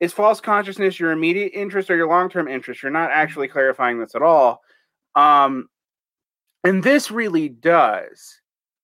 [0.00, 2.82] is false consciousness your immediate interest or your long term interest?
[2.82, 4.60] You're not actually clarifying this at all.
[5.14, 5.68] Um,
[6.64, 8.40] and this really does.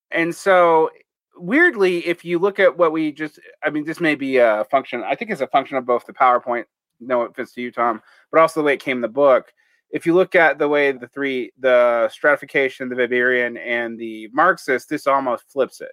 [0.09, 0.89] And so
[1.35, 5.03] weirdly, if you look at what we just, I mean, this may be a function.
[5.03, 6.65] I think it's a function of both the PowerPoint.
[6.99, 9.53] No it fits to you, Tom, but also the way it came in the book.
[9.89, 14.89] If you look at the way the three, the stratification, the Weberian, and the Marxist,
[14.89, 15.91] this almost flips it.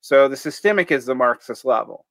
[0.00, 2.04] So the systemic is the Marxist level.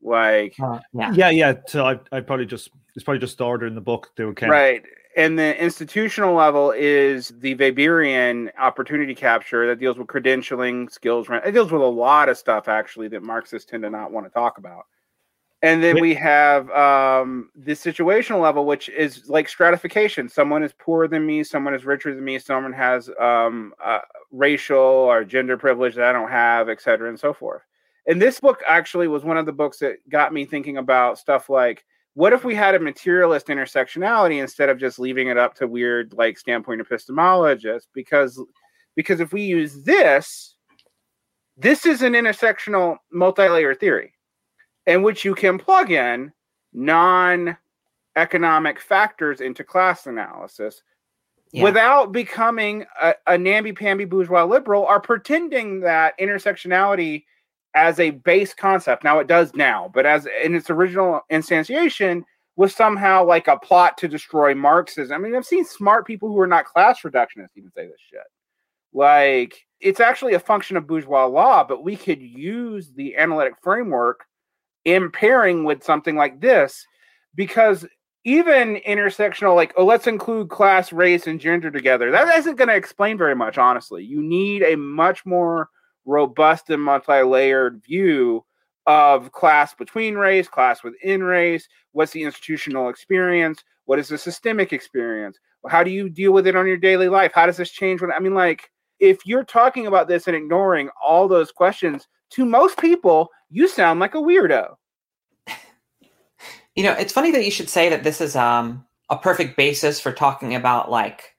[0.00, 1.54] Like, uh, yeah, yeah, yeah.
[1.66, 4.40] So I, I probably just it's probably just the order in the book they would
[4.42, 4.84] right
[5.16, 11.28] and the institutional level is the Weberian opportunity capture that deals with credentialing, skills.
[11.28, 11.44] rent.
[11.44, 14.30] It deals with a lot of stuff actually that Marxists tend to not want to
[14.30, 14.84] talk about.
[15.60, 20.28] And then we have um, the situational level, which is like stratification.
[20.28, 23.98] Someone is poorer than me, someone is richer than me, someone has um, uh,
[24.30, 27.62] racial or gender privilege that I don't have, et cetera, and so forth.
[28.06, 31.50] And this book actually was one of the books that got me thinking about stuff
[31.50, 31.84] like
[32.18, 36.12] what if we had a materialist intersectionality instead of just leaving it up to weird
[36.14, 38.42] like standpoint epistemologists because
[38.96, 40.56] because if we use this
[41.56, 44.12] this is an intersectional multi-layer theory
[44.86, 46.32] in which you can plug in
[46.72, 50.82] non-economic factors into class analysis
[51.52, 51.62] yeah.
[51.62, 57.22] without becoming a, a namby-pamby bourgeois liberal or pretending that intersectionality
[57.78, 59.04] as a base concept.
[59.04, 62.24] Now it does now, but as in its original instantiation
[62.56, 65.14] was somehow like a plot to destroy Marxism.
[65.14, 68.20] I mean, I've seen smart people who are not class reductionists even say this shit.
[68.92, 74.24] Like it's actually a function of bourgeois law, but we could use the analytic framework
[74.84, 76.84] in pairing with something like this
[77.36, 77.86] because
[78.24, 82.74] even intersectional, like, oh, let's include class, race, and gender together, that isn't going to
[82.74, 84.02] explain very much, honestly.
[84.02, 85.70] You need a much more
[86.08, 88.44] robust and multi-layered view
[88.86, 94.72] of class between race, class within race, what's the institutional experience, what is the systemic
[94.72, 97.32] experience, How do you deal with it on your daily life?
[97.34, 100.88] How does this change when I mean like if you're talking about this and ignoring
[101.02, 104.74] all those questions, to most people, you sound like a weirdo.
[106.74, 110.00] You know, it's funny that you should say that this is um, a perfect basis
[110.00, 111.34] for talking about like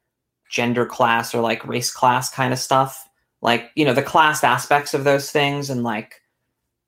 [0.50, 3.09] gender class or like race class kind of stuff.
[3.42, 6.22] Like, you know, the class aspects of those things and like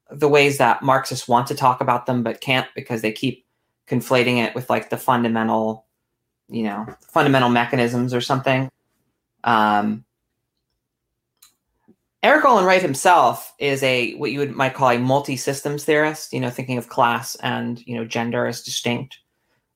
[0.09, 3.45] the ways that Marxists want to talk about them but can't because they keep
[3.87, 5.85] conflating it with like the fundamental,
[6.49, 8.69] you know, fundamental mechanisms or something.
[9.43, 10.05] Um,
[12.23, 16.33] Erik Olin Wright himself is a what you would might call a multi-systems theorist.
[16.33, 19.17] You know, thinking of class and you know gender as distinct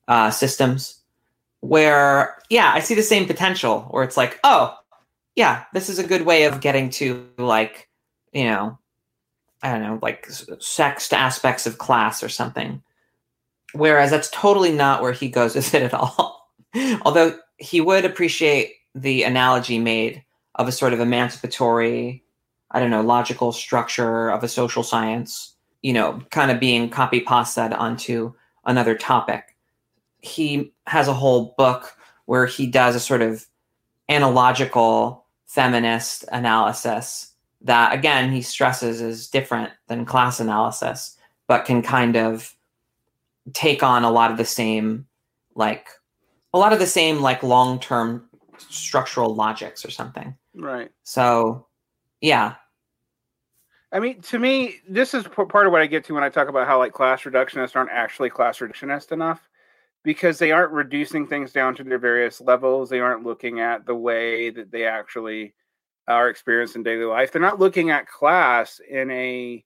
[0.06, 1.00] uh, systems.
[1.60, 3.88] Where yeah, I see the same potential.
[3.90, 4.76] Where it's like, oh,
[5.36, 7.88] yeah, this is a good way of getting to like
[8.32, 8.78] you know,
[9.62, 10.26] I don't know, like
[10.58, 12.82] sexed aspects of class or something.
[13.72, 16.50] Whereas that's totally not where he goes with it at all.
[17.02, 20.24] Although he would appreciate the analogy made
[20.56, 22.24] of a sort of emancipatory
[22.70, 27.20] I don't know, logical structure of a social science, you know, kind of being copy
[27.20, 29.56] pasted onto another topic.
[30.20, 33.46] He has a whole book where he does a sort of
[34.08, 37.32] analogical feminist analysis
[37.62, 42.54] that, again, he stresses is different than class analysis, but can kind of
[43.52, 45.06] take on a lot of the same,
[45.54, 45.88] like,
[46.52, 48.28] a lot of the same, like, long term
[48.58, 50.36] structural logics or something.
[50.54, 50.90] Right.
[51.02, 51.66] So
[52.20, 52.54] yeah.
[53.92, 56.48] I mean, to me, this is part of what I get to when I talk
[56.48, 59.48] about how like class reductionists aren't actually class reductionist enough
[60.06, 62.88] because they aren't reducing things down to their various levels.
[62.88, 65.52] They aren't looking at the way that they actually
[66.06, 67.32] are experienced in daily life.
[67.32, 69.64] They're not looking at class in a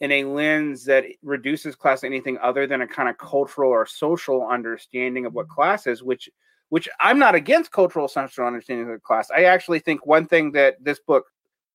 [0.00, 3.84] in a lens that reduces class to anything other than a kind of cultural or
[3.84, 6.30] social understanding of what class is, which
[6.70, 9.30] which I'm not against cultural social understanding of class.
[9.30, 11.26] I actually think one thing that this book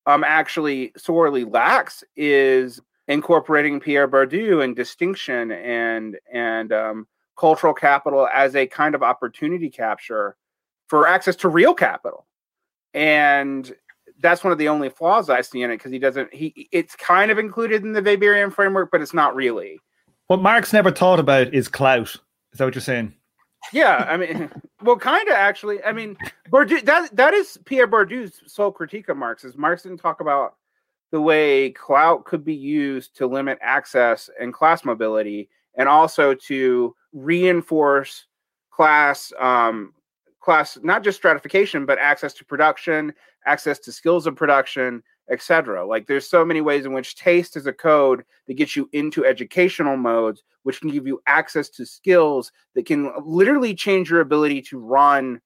[0.08, 7.08] um, actually sorely lacks is incorporating Pierre Bourdieu and distinction and and um,
[7.42, 10.38] cultural capital as a kind of opportunity capture
[10.88, 12.28] for access to real capital,
[12.94, 13.74] and
[14.22, 16.32] that's one of the only flaws I see in it because he doesn't.
[16.32, 19.80] He it's kind of included in the Weberian framework, but it's not really.
[20.28, 22.16] What Marx never thought about is clout.
[22.54, 23.14] Is that what you're saying?
[23.74, 24.52] yeah, I mean,
[24.84, 25.84] well, kind of actually.
[25.84, 26.16] I mean,
[26.52, 29.44] Bourdieu, that that is Pierre Bourdieu's sole critique of Marx.
[29.44, 30.58] Is Marx didn't talk about
[31.12, 36.96] the way clout could be used to limit access and class mobility, and also to
[37.14, 38.26] reinforce
[38.72, 39.94] class um,
[40.42, 43.14] class not just stratification, but access to production,
[43.46, 45.86] access to skills of production, etc.
[45.86, 49.26] Like there's so many ways in which taste is a code that gets you into
[49.26, 54.62] educational modes, which can give you access to skills that can literally change your ability
[54.64, 55.40] to run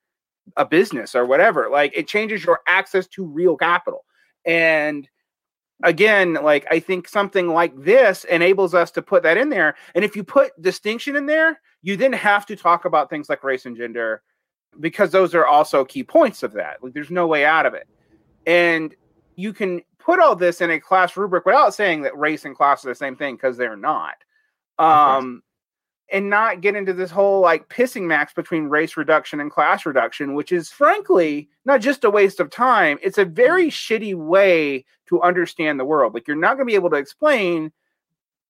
[0.58, 1.70] a business or whatever.
[1.70, 4.06] Like it changes your access to real capital.
[4.46, 5.08] And
[5.84, 9.76] again, like I think something like this enables us to put that in there.
[9.94, 13.44] And if you put distinction in there, you then have to talk about things like
[13.44, 14.22] race and gender
[14.80, 16.84] because those are also key points of that.
[16.84, 17.88] Like there's no way out of it.
[18.46, 18.96] And
[19.36, 22.86] you can put all this in a class rubric without saying that race and class
[22.86, 24.16] are the same thing because they're not.
[24.78, 25.42] Um,
[26.12, 30.36] and not get into this whole like pissing match between race reduction and class reduction,
[30.36, 35.22] which is frankly not just a waste of time, it's a very shitty way to
[35.22, 36.14] understand the world.
[36.14, 37.72] Like you're not going to be able to explain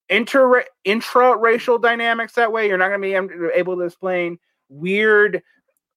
[0.10, 2.68] inter intra racial dynamics that way.
[2.68, 4.38] You're not going to be able to explain
[4.70, 5.42] weird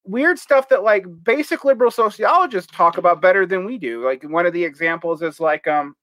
[0.04, 4.04] weird stuff that like basic liberal sociologists talk about better than we do.
[4.04, 5.96] Like one of the examples is like um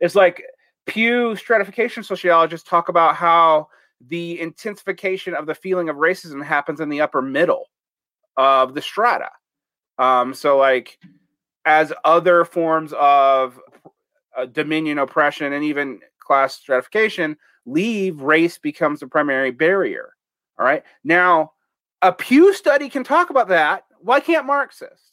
[0.00, 0.42] it's like
[0.86, 3.68] Pew stratification sociologists talk about how
[4.00, 7.70] the intensification of the feeling of racism happens in the upper middle
[8.36, 9.30] of the strata.
[9.98, 10.98] Um, so like
[11.64, 13.58] as other forms of
[14.36, 20.14] uh, dominion, oppression, and even class stratification leave, race becomes the primary barrier.
[20.58, 20.82] All right.
[21.04, 21.52] Now,
[22.02, 23.84] a Pew study can talk about that.
[24.00, 25.12] Why can't Marxists?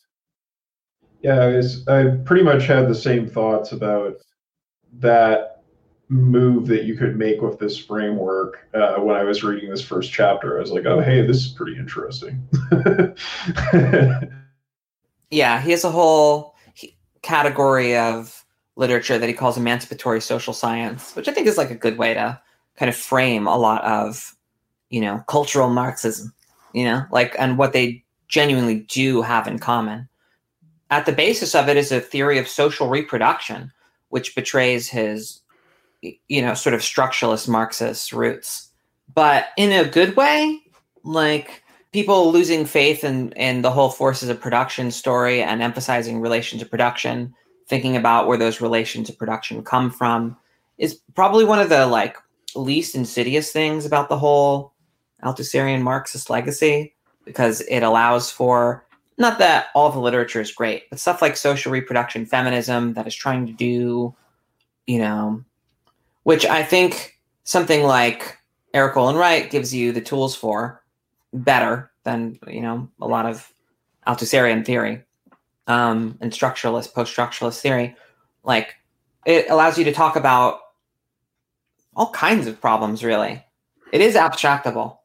[1.21, 4.15] Yeah, I pretty much had the same thoughts about
[4.93, 5.60] that
[6.11, 10.11] move that you could make with this framework uh, when I was reading this first
[10.11, 10.57] chapter.
[10.57, 12.47] I was like, oh, hey, this is pretty interesting.
[15.31, 16.55] yeah, he has a whole
[17.21, 18.45] category of
[18.75, 22.13] literature that he calls emancipatory social science, which I think is like a good way
[22.13, 22.39] to
[22.75, 24.35] kind of frame a lot of,
[24.89, 26.33] you know, cultural Marxism
[26.73, 30.07] you know, like, and what they genuinely do have in common.
[30.89, 33.71] At the basis of it is a theory of social reproduction,
[34.09, 35.40] which betrays his,
[36.01, 38.69] you know, sort of structuralist Marxist roots,
[39.13, 40.59] but in a good way.
[41.03, 46.59] Like, people losing faith in in the whole forces of production story and emphasizing relation
[46.59, 47.33] to production,
[47.67, 50.37] thinking about where those relations to production come from,
[50.77, 52.17] is probably one of the like
[52.55, 54.73] least insidious things about the whole
[55.23, 56.93] Althusserian Marxist legacy
[57.25, 58.85] because it allows for
[59.17, 63.15] not that all the literature is great, but stuff like social reproduction feminism that is
[63.15, 64.15] trying to do,
[64.87, 65.43] you know,
[66.23, 68.37] which I think something like
[68.73, 70.83] Erik Olin Wright gives you the tools for
[71.33, 73.51] better than, you know, a lot of
[74.07, 75.03] Althusserian theory
[75.67, 77.95] um, and structuralist, post structuralist theory.
[78.43, 78.75] Like,
[79.25, 80.59] it allows you to talk about
[81.95, 83.43] all kinds of problems, really.
[83.91, 84.97] It is abstractable.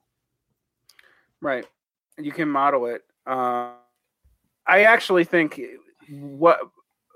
[1.40, 1.66] Right.
[2.18, 3.02] You can model it.
[3.26, 3.72] Uh,
[4.66, 5.60] I actually think
[6.08, 6.60] what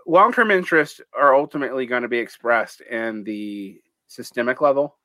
[0.06, 3.80] long term interests are ultimately going to be expressed in the
[4.10, 4.96] systemic level,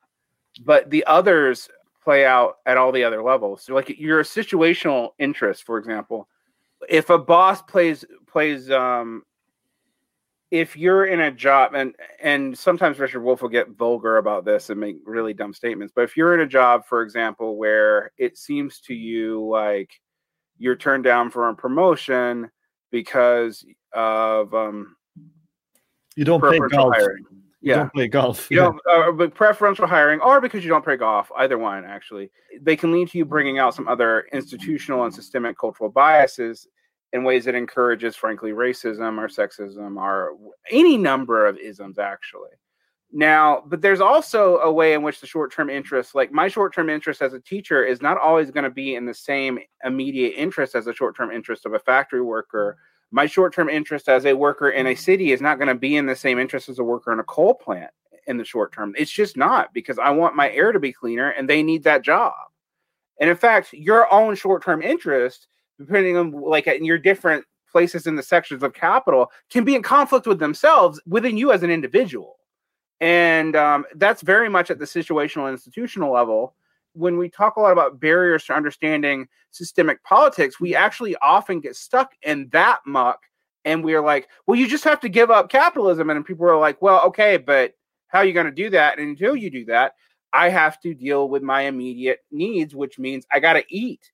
[0.64, 1.68] but the others
[2.02, 3.62] play out at all the other levels.
[3.62, 6.28] So, like your situational interest, for example,
[6.88, 9.22] if a boss plays plays um,
[10.50, 14.70] if you're in a job and and sometimes Richard Wolff will get vulgar about this
[14.70, 18.38] and make really dumb statements, but if you're in a job, for example, where it
[18.38, 19.90] seems to you like
[20.58, 22.50] you're turned down for a promotion
[22.90, 24.96] because of um
[26.14, 26.40] you don't
[26.70, 26.94] golf.
[26.94, 27.24] Hiring.
[27.66, 27.78] Yeah.
[27.78, 28.48] Don't play golf.
[28.48, 28.64] You yeah.
[28.64, 32.76] don't, uh, but preferential hiring, or because you don't play golf, either one actually, they
[32.76, 36.68] can lead to you bringing out some other institutional and systemic cultural biases
[37.12, 40.36] in ways that encourages, frankly, racism or sexism or
[40.70, 42.50] any number of isms, actually.
[43.10, 46.72] Now, but there's also a way in which the short term interest, like my short
[46.72, 50.34] term interest as a teacher, is not always going to be in the same immediate
[50.36, 52.76] interest as the short term interest of a factory worker.
[53.10, 55.96] My short term interest as a worker in a city is not going to be
[55.96, 57.90] in the same interest as a worker in a coal plant
[58.26, 58.94] in the short term.
[58.98, 62.02] It's just not because I want my air to be cleaner and they need that
[62.02, 62.34] job.
[63.20, 65.46] And in fact, your own short term interest
[65.78, 69.82] depending on like in your different places in the sections of capital can be in
[69.82, 72.36] conflict with themselves within you as an individual
[73.00, 76.54] and um, that's very much at the situational institutional level
[76.96, 81.76] when we talk a lot about barriers to understanding systemic politics we actually often get
[81.76, 83.20] stuck in that muck
[83.64, 86.58] and we are like well you just have to give up capitalism and people are
[86.58, 87.72] like well okay but
[88.08, 89.92] how are you going to do that and until you do that
[90.32, 94.12] i have to deal with my immediate needs which means i got to eat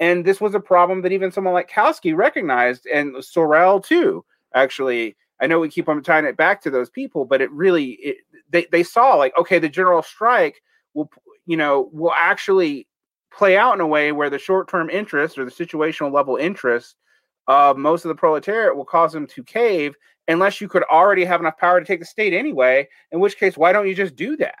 [0.00, 4.24] and this was a problem that even someone like Kautsky recognized, and Sorel too.
[4.54, 7.92] Actually, I know we keep on tying it back to those people, but it really
[7.92, 8.16] it,
[8.50, 10.62] they they saw like okay, the general strike
[10.94, 11.10] will
[11.46, 12.86] you know will actually
[13.32, 16.96] play out in a way where the short term interest or the situational level interest
[17.48, 19.94] of most of the proletariat will cause them to cave
[20.28, 22.88] unless you could already have enough power to take the state anyway.
[23.12, 24.56] In which case, why don't you just do that?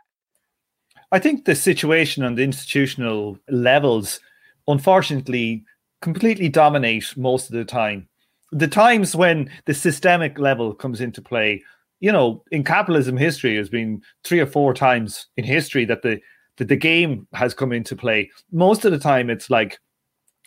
[1.12, 4.20] I think the situation on the institutional levels
[4.66, 5.64] unfortunately
[6.02, 8.08] completely dominate most of the time.
[8.52, 11.62] The times when the systemic level comes into play,
[12.00, 16.20] you know, in capitalism history has been three or four times in history that the
[16.56, 18.30] that the game has come into play.
[18.52, 19.78] Most of the time it's like,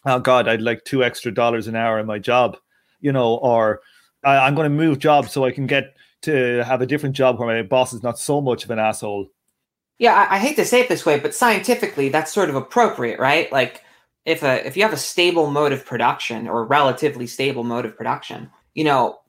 [0.06, 2.58] oh God, I'd like two extra dollars an hour in my job,
[3.02, 3.82] you know, or
[4.24, 7.48] I'm going to move jobs so I can get to have a different job where
[7.48, 9.28] my boss is not so much of an asshole.
[10.00, 13.20] Yeah, I, I hate to say it this way, but scientifically, that's sort of appropriate,
[13.20, 13.52] right?
[13.52, 13.84] Like,
[14.26, 17.96] if a if you have a stable mode of production or relatively stable mode of
[17.96, 19.20] production, you know,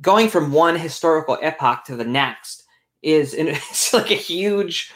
[0.00, 2.64] going from one historical epoch to the next
[3.02, 4.92] is it's like a huge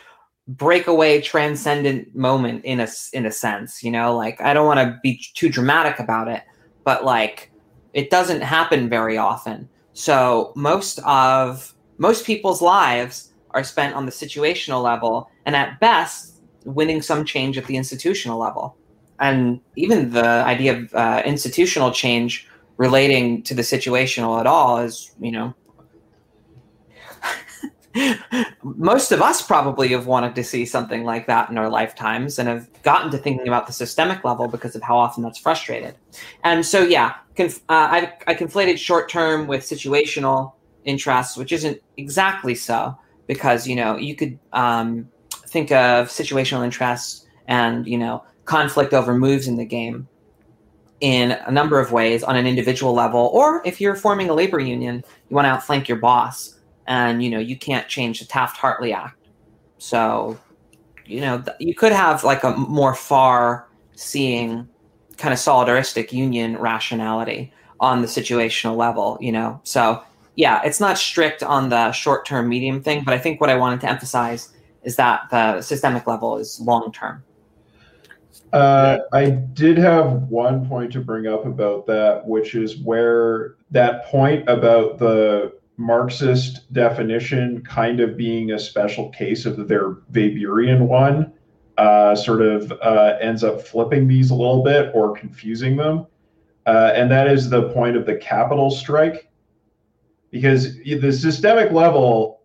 [0.49, 4.99] breakaway transcendent moment in a in a sense, you know, like I don't want to
[5.03, 6.43] be too dramatic about it,
[6.85, 7.51] but like
[7.93, 9.69] it doesn't happen very often.
[9.93, 16.43] So most of most people's lives are spent on the situational level and at best
[16.65, 18.77] winning some change at the institutional level
[19.19, 25.15] and even the idea of uh, institutional change relating to the situational at all is
[25.21, 25.55] you know
[28.63, 32.49] most of us probably have wanted to see something like that in our lifetimes and
[32.49, 35.95] have gotten to thinking about the systemic level because of how often that's frustrated.
[36.45, 40.53] And so yeah conf- uh, I, I conflated short term with situational
[40.85, 45.09] interests which isn't exactly so because you know you could um,
[45.47, 50.09] think of situational interests and you know conflict over moves in the game
[51.01, 54.61] in a number of ways on an individual level or if you're forming a labor
[54.61, 56.56] union you want to outflank your boss
[56.87, 59.29] and you know you can't change the taft-hartley act.
[59.79, 60.39] So
[61.07, 64.69] you know you could have like a more far seeing
[65.17, 69.61] kind of solidaristic union rationality on the situational level you know?
[69.65, 70.03] So
[70.37, 73.57] yeah it's not strict on the short term medium thing but i think what i
[73.57, 77.23] wanted to emphasize is that the systemic level is long term
[78.53, 84.07] Uh, I did have one point to bring up about that, which is where that
[84.07, 91.33] point about the Marxist definition kind of being a special case of their Weberian one
[91.77, 96.07] uh, sort of uh, ends up flipping these a little bit or confusing them.
[96.67, 99.31] Uh, and that is the point of the capital strike.
[100.31, 102.43] Because the systemic level,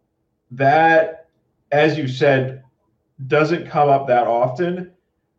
[0.52, 1.28] that,
[1.72, 2.64] as you said,
[3.28, 4.92] doesn't come up that often.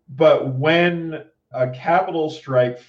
[0.09, 2.81] But when a capital strike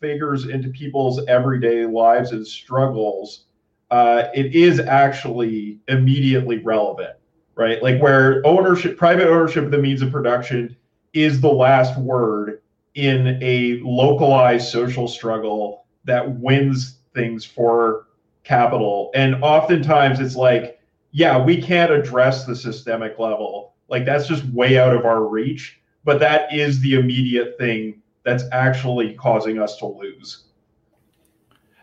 [0.00, 3.44] figures into people's everyday lives and struggles,
[3.92, 7.16] uh, it is actually immediately relevant
[7.54, 7.82] right?
[7.82, 10.76] Like where ownership, private ownership of the means of production
[11.12, 12.62] is the last word
[12.94, 18.06] in a localized social struggle that wins things for
[18.44, 19.10] capital.
[19.14, 20.80] And oftentimes it's like,
[21.12, 23.74] yeah, we can't address the systemic level.
[23.88, 25.80] Like that's just way out of our reach.
[26.04, 30.46] But that is the immediate thing that's actually causing us to lose.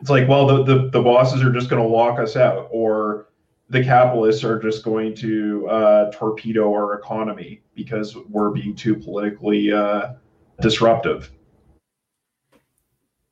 [0.01, 3.27] It's like, well, the, the, the bosses are just going to lock us out, or
[3.69, 9.71] the capitalists are just going to uh, torpedo our economy because we're being too politically
[9.71, 10.13] uh,
[10.61, 11.31] disruptive.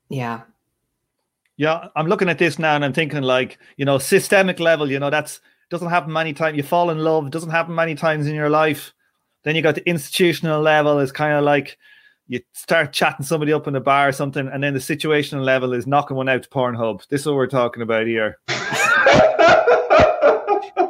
[0.08, 0.42] Yeah.
[1.56, 5.00] Yeah, I'm looking at this now and I'm thinking like, you know, systemic level, you
[5.00, 5.40] know, that's
[5.70, 6.56] doesn't happen many times.
[6.56, 8.94] You fall in love, doesn't happen many times in your life.
[9.42, 11.76] Then you got the institutional level is kind of like
[12.28, 15.72] you start chatting somebody up in a bar or something, and then the situational level
[15.72, 17.08] is knocking one out to Pornhub.
[17.08, 18.36] This is what we're talking about here.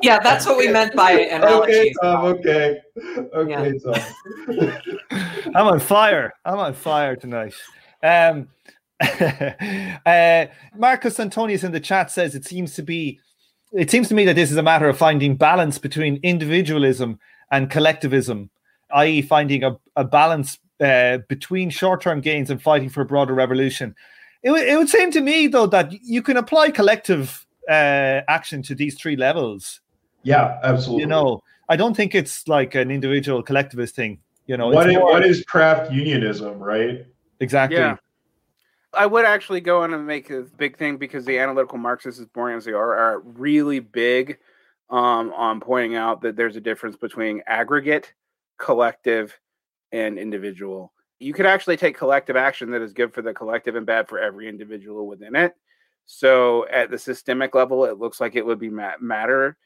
[0.03, 1.72] yeah, that's what we meant by analogy.
[1.72, 2.24] Okay, Tom.
[2.24, 2.78] Okay,
[3.34, 4.03] okay, yeah.
[4.51, 5.53] Tom.
[5.55, 6.32] I'm on fire.
[6.45, 7.55] I'm on fire tonight.
[8.03, 8.49] Um,
[9.01, 13.20] uh, Marcus Antonius in the chat says it seems to be.
[13.72, 17.20] It seems to me that this is a matter of finding balance between individualism
[17.51, 18.51] and collectivism,
[18.93, 23.94] i.e., finding a, a balance uh, between short-term gains and fighting for a broader revolution.
[24.42, 28.62] It, w- it would seem to me, though, that you can apply collective uh, action
[28.62, 29.80] to these three levels
[30.22, 31.02] yeah, absolutely.
[31.02, 34.18] You know, I don't think it's like an individual collectivist thing.
[34.46, 37.06] You know, what is, more, what is craft unionism, right?
[37.40, 37.78] Exactly.
[37.78, 37.96] Yeah.
[38.94, 42.26] I would actually go on and make a big thing because the analytical Marxists, as
[42.26, 44.38] boring as they are, are really big
[44.88, 48.14] um, on pointing out that there's a difference between aggregate,
[48.56, 49.38] collective,
[49.93, 50.93] and individual.
[51.18, 54.18] You could actually take collective action that is good for the collective and bad for
[54.18, 55.55] every individual within it.
[56.07, 59.57] So at the systemic level, it looks like it would be matter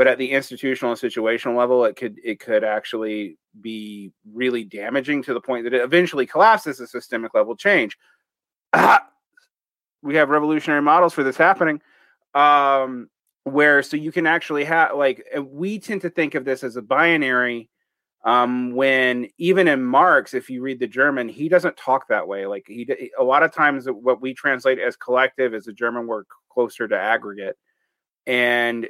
[0.00, 5.22] but at the institutional and situational level it could it could actually be really damaging
[5.22, 7.98] to the point that it eventually collapses a systemic level change
[10.02, 11.82] we have revolutionary models for this happening
[12.34, 13.10] um,
[13.44, 16.82] where so you can actually have like we tend to think of this as a
[16.82, 17.68] binary
[18.24, 22.46] um, when even in marx if you read the german he doesn't talk that way
[22.46, 22.86] like he
[23.18, 26.98] a lot of times what we translate as collective is a german word closer to
[26.98, 27.56] aggregate.
[28.26, 28.86] And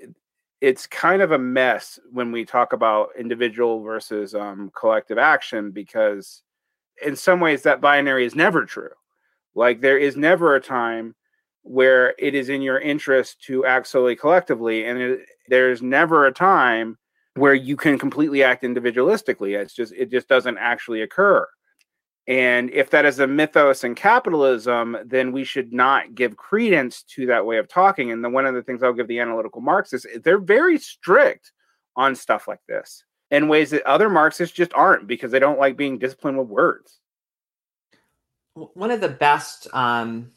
[0.60, 6.42] it's kind of a mess when we talk about individual versus um, collective action because
[7.04, 8.90] in some ways that binary is never true.
[9.54, 11.14] Like there is never a time
[11.62, 16.32] where it is in your interest to act solely collectively and it, there's never a
[16.32, 16.98] time
[17.40, 21.46] where you can completely act individualistically it's just it just doesn't actually occur
[22.30, 27.26] and if that is a mythos in capitalism, then we should not give credence to
[27.26, 28.12] that way of talking.
[28.12, 31.50] And then one of the things I'll give the analytical Marxists, they're very strict
[31.96, 35.76] on stuff like this in ways that other Marxists just aren't because they don't like
[35.76, 37.00] being disciplined with words.
[38.54, 40.30] One of the best um,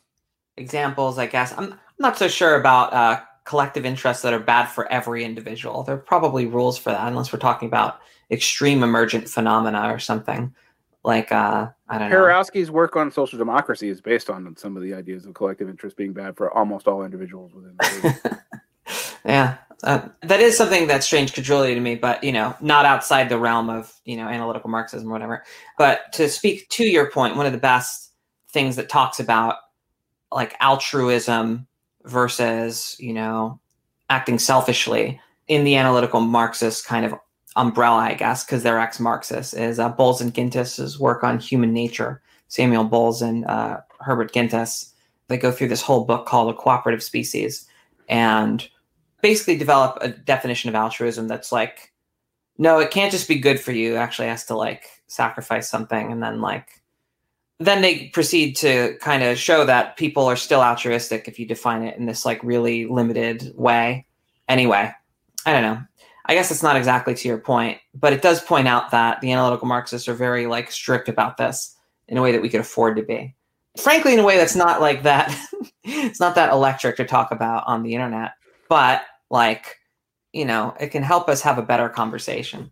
[0.58, 4.91] examples, I guess, I'm not so sure about uh, collective interests that are bad for
[4.91, 5.83] every individual.
[5.83, 7.99] There are probably rules for that, unless we're talking about
[8.31, 10.53] extreme emergent phenomena or something
[11.03, 12.15] like uh I don't know.
[12.71, 16.13] work on social democracy is based on some of the ideas of collective interest being
[16.13, 18.39] bad for almost all individuals within the
[19.25, 23.29] yeah, uh, that is something that's strange credulity to me, but you know, not outside
[23.29, 25.43] the realm of you know analytical Marxism or whatever.
[25.77, 28.11] But to speak to your point, one of the best
[28.49, 29.55] things that talks about
[30.31, 31.67] like altruism
[32.06, 33.60] versus you know
[34.10, 37.14] acting selfishly in the analytical Marxist kind of
[37.56, 42.22] umbrella, I guess, because they're ex-Marxists, is uh, Bowles and Gintis's work on human nature.
[42.47, 44.91] Samuel Bowles and uh, Herbert Gintis.
[45.28, 47.68] They go through this whole book called A Cooperative Species
[48.08, 48.68] and
[49.22, 51.93] basically develop a definition of altruism that's like,
[52.58, 53.95] no, it can't just be good for you.
[53.95, 56.12] It actually has to like sacrifice something.
[56.12, 56.82] And then like,
[57.66, 61.84] then they proceed to kind of show that people are still altruistic if you define
[61.84, 64.05] it in this like really limited way.
[64.47, 64.91] Anyway,
[65.45, 65.82] I don't know.
[66.26, 69.32] I guess it's not exactly to your point, but it does point out that the
[69.32, 71.76] analytical Marxists are very like strict about this
[72.07, 73.36] in a way that we could afford to be.
[73.78, 75.36] Frankly, in a way that's not like that.
[75.84, 78.34] it's not that electric to talk about on the internet,
[78.70, 79.80] but like,
[80.32, 82.72] you know, it can help us have a better conversation.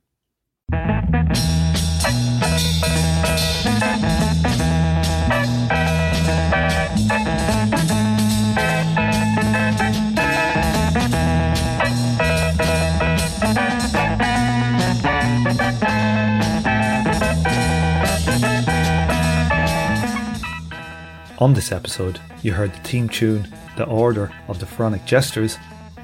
[21.41, 25.57] On this episode, you heard the theme tune The Order of the Pharaonic Jesters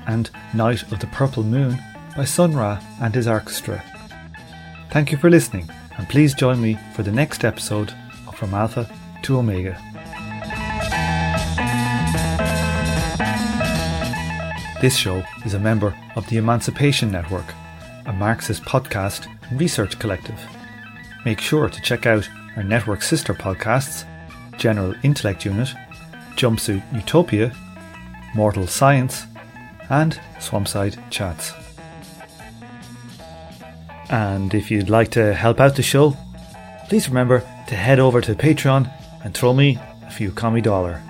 [0.08, 1.78] and Night of the Purple Moon
[2.16, 3.84] by Sun Ra and his orchestra.
[4.90, 7.94] Thank you for listening, and please join me for the next episode
[8.28, 9.80] of From Alpha to Omega.
[14.82, 17.54] This show is a member of the Emancipation Network,
[18.08, 20.40] a Marxist podcast and research collective.
[21.26, 24.04] Make sure to check out our network sister podcasts
[24.58, 25.70] General Intellect Unit,
[26.36, 27.52] Jumpsuit Utopia,
[28.36, 29.26] Mortal Science,
[29.90, 31.54] and Swampside Chats.
[34.10, 36.16] And if you'd like to help out the show,
[36.88, 38.92] please remember to head over to Patreon
[39.24, 41.02] and throw me a few commie dollar.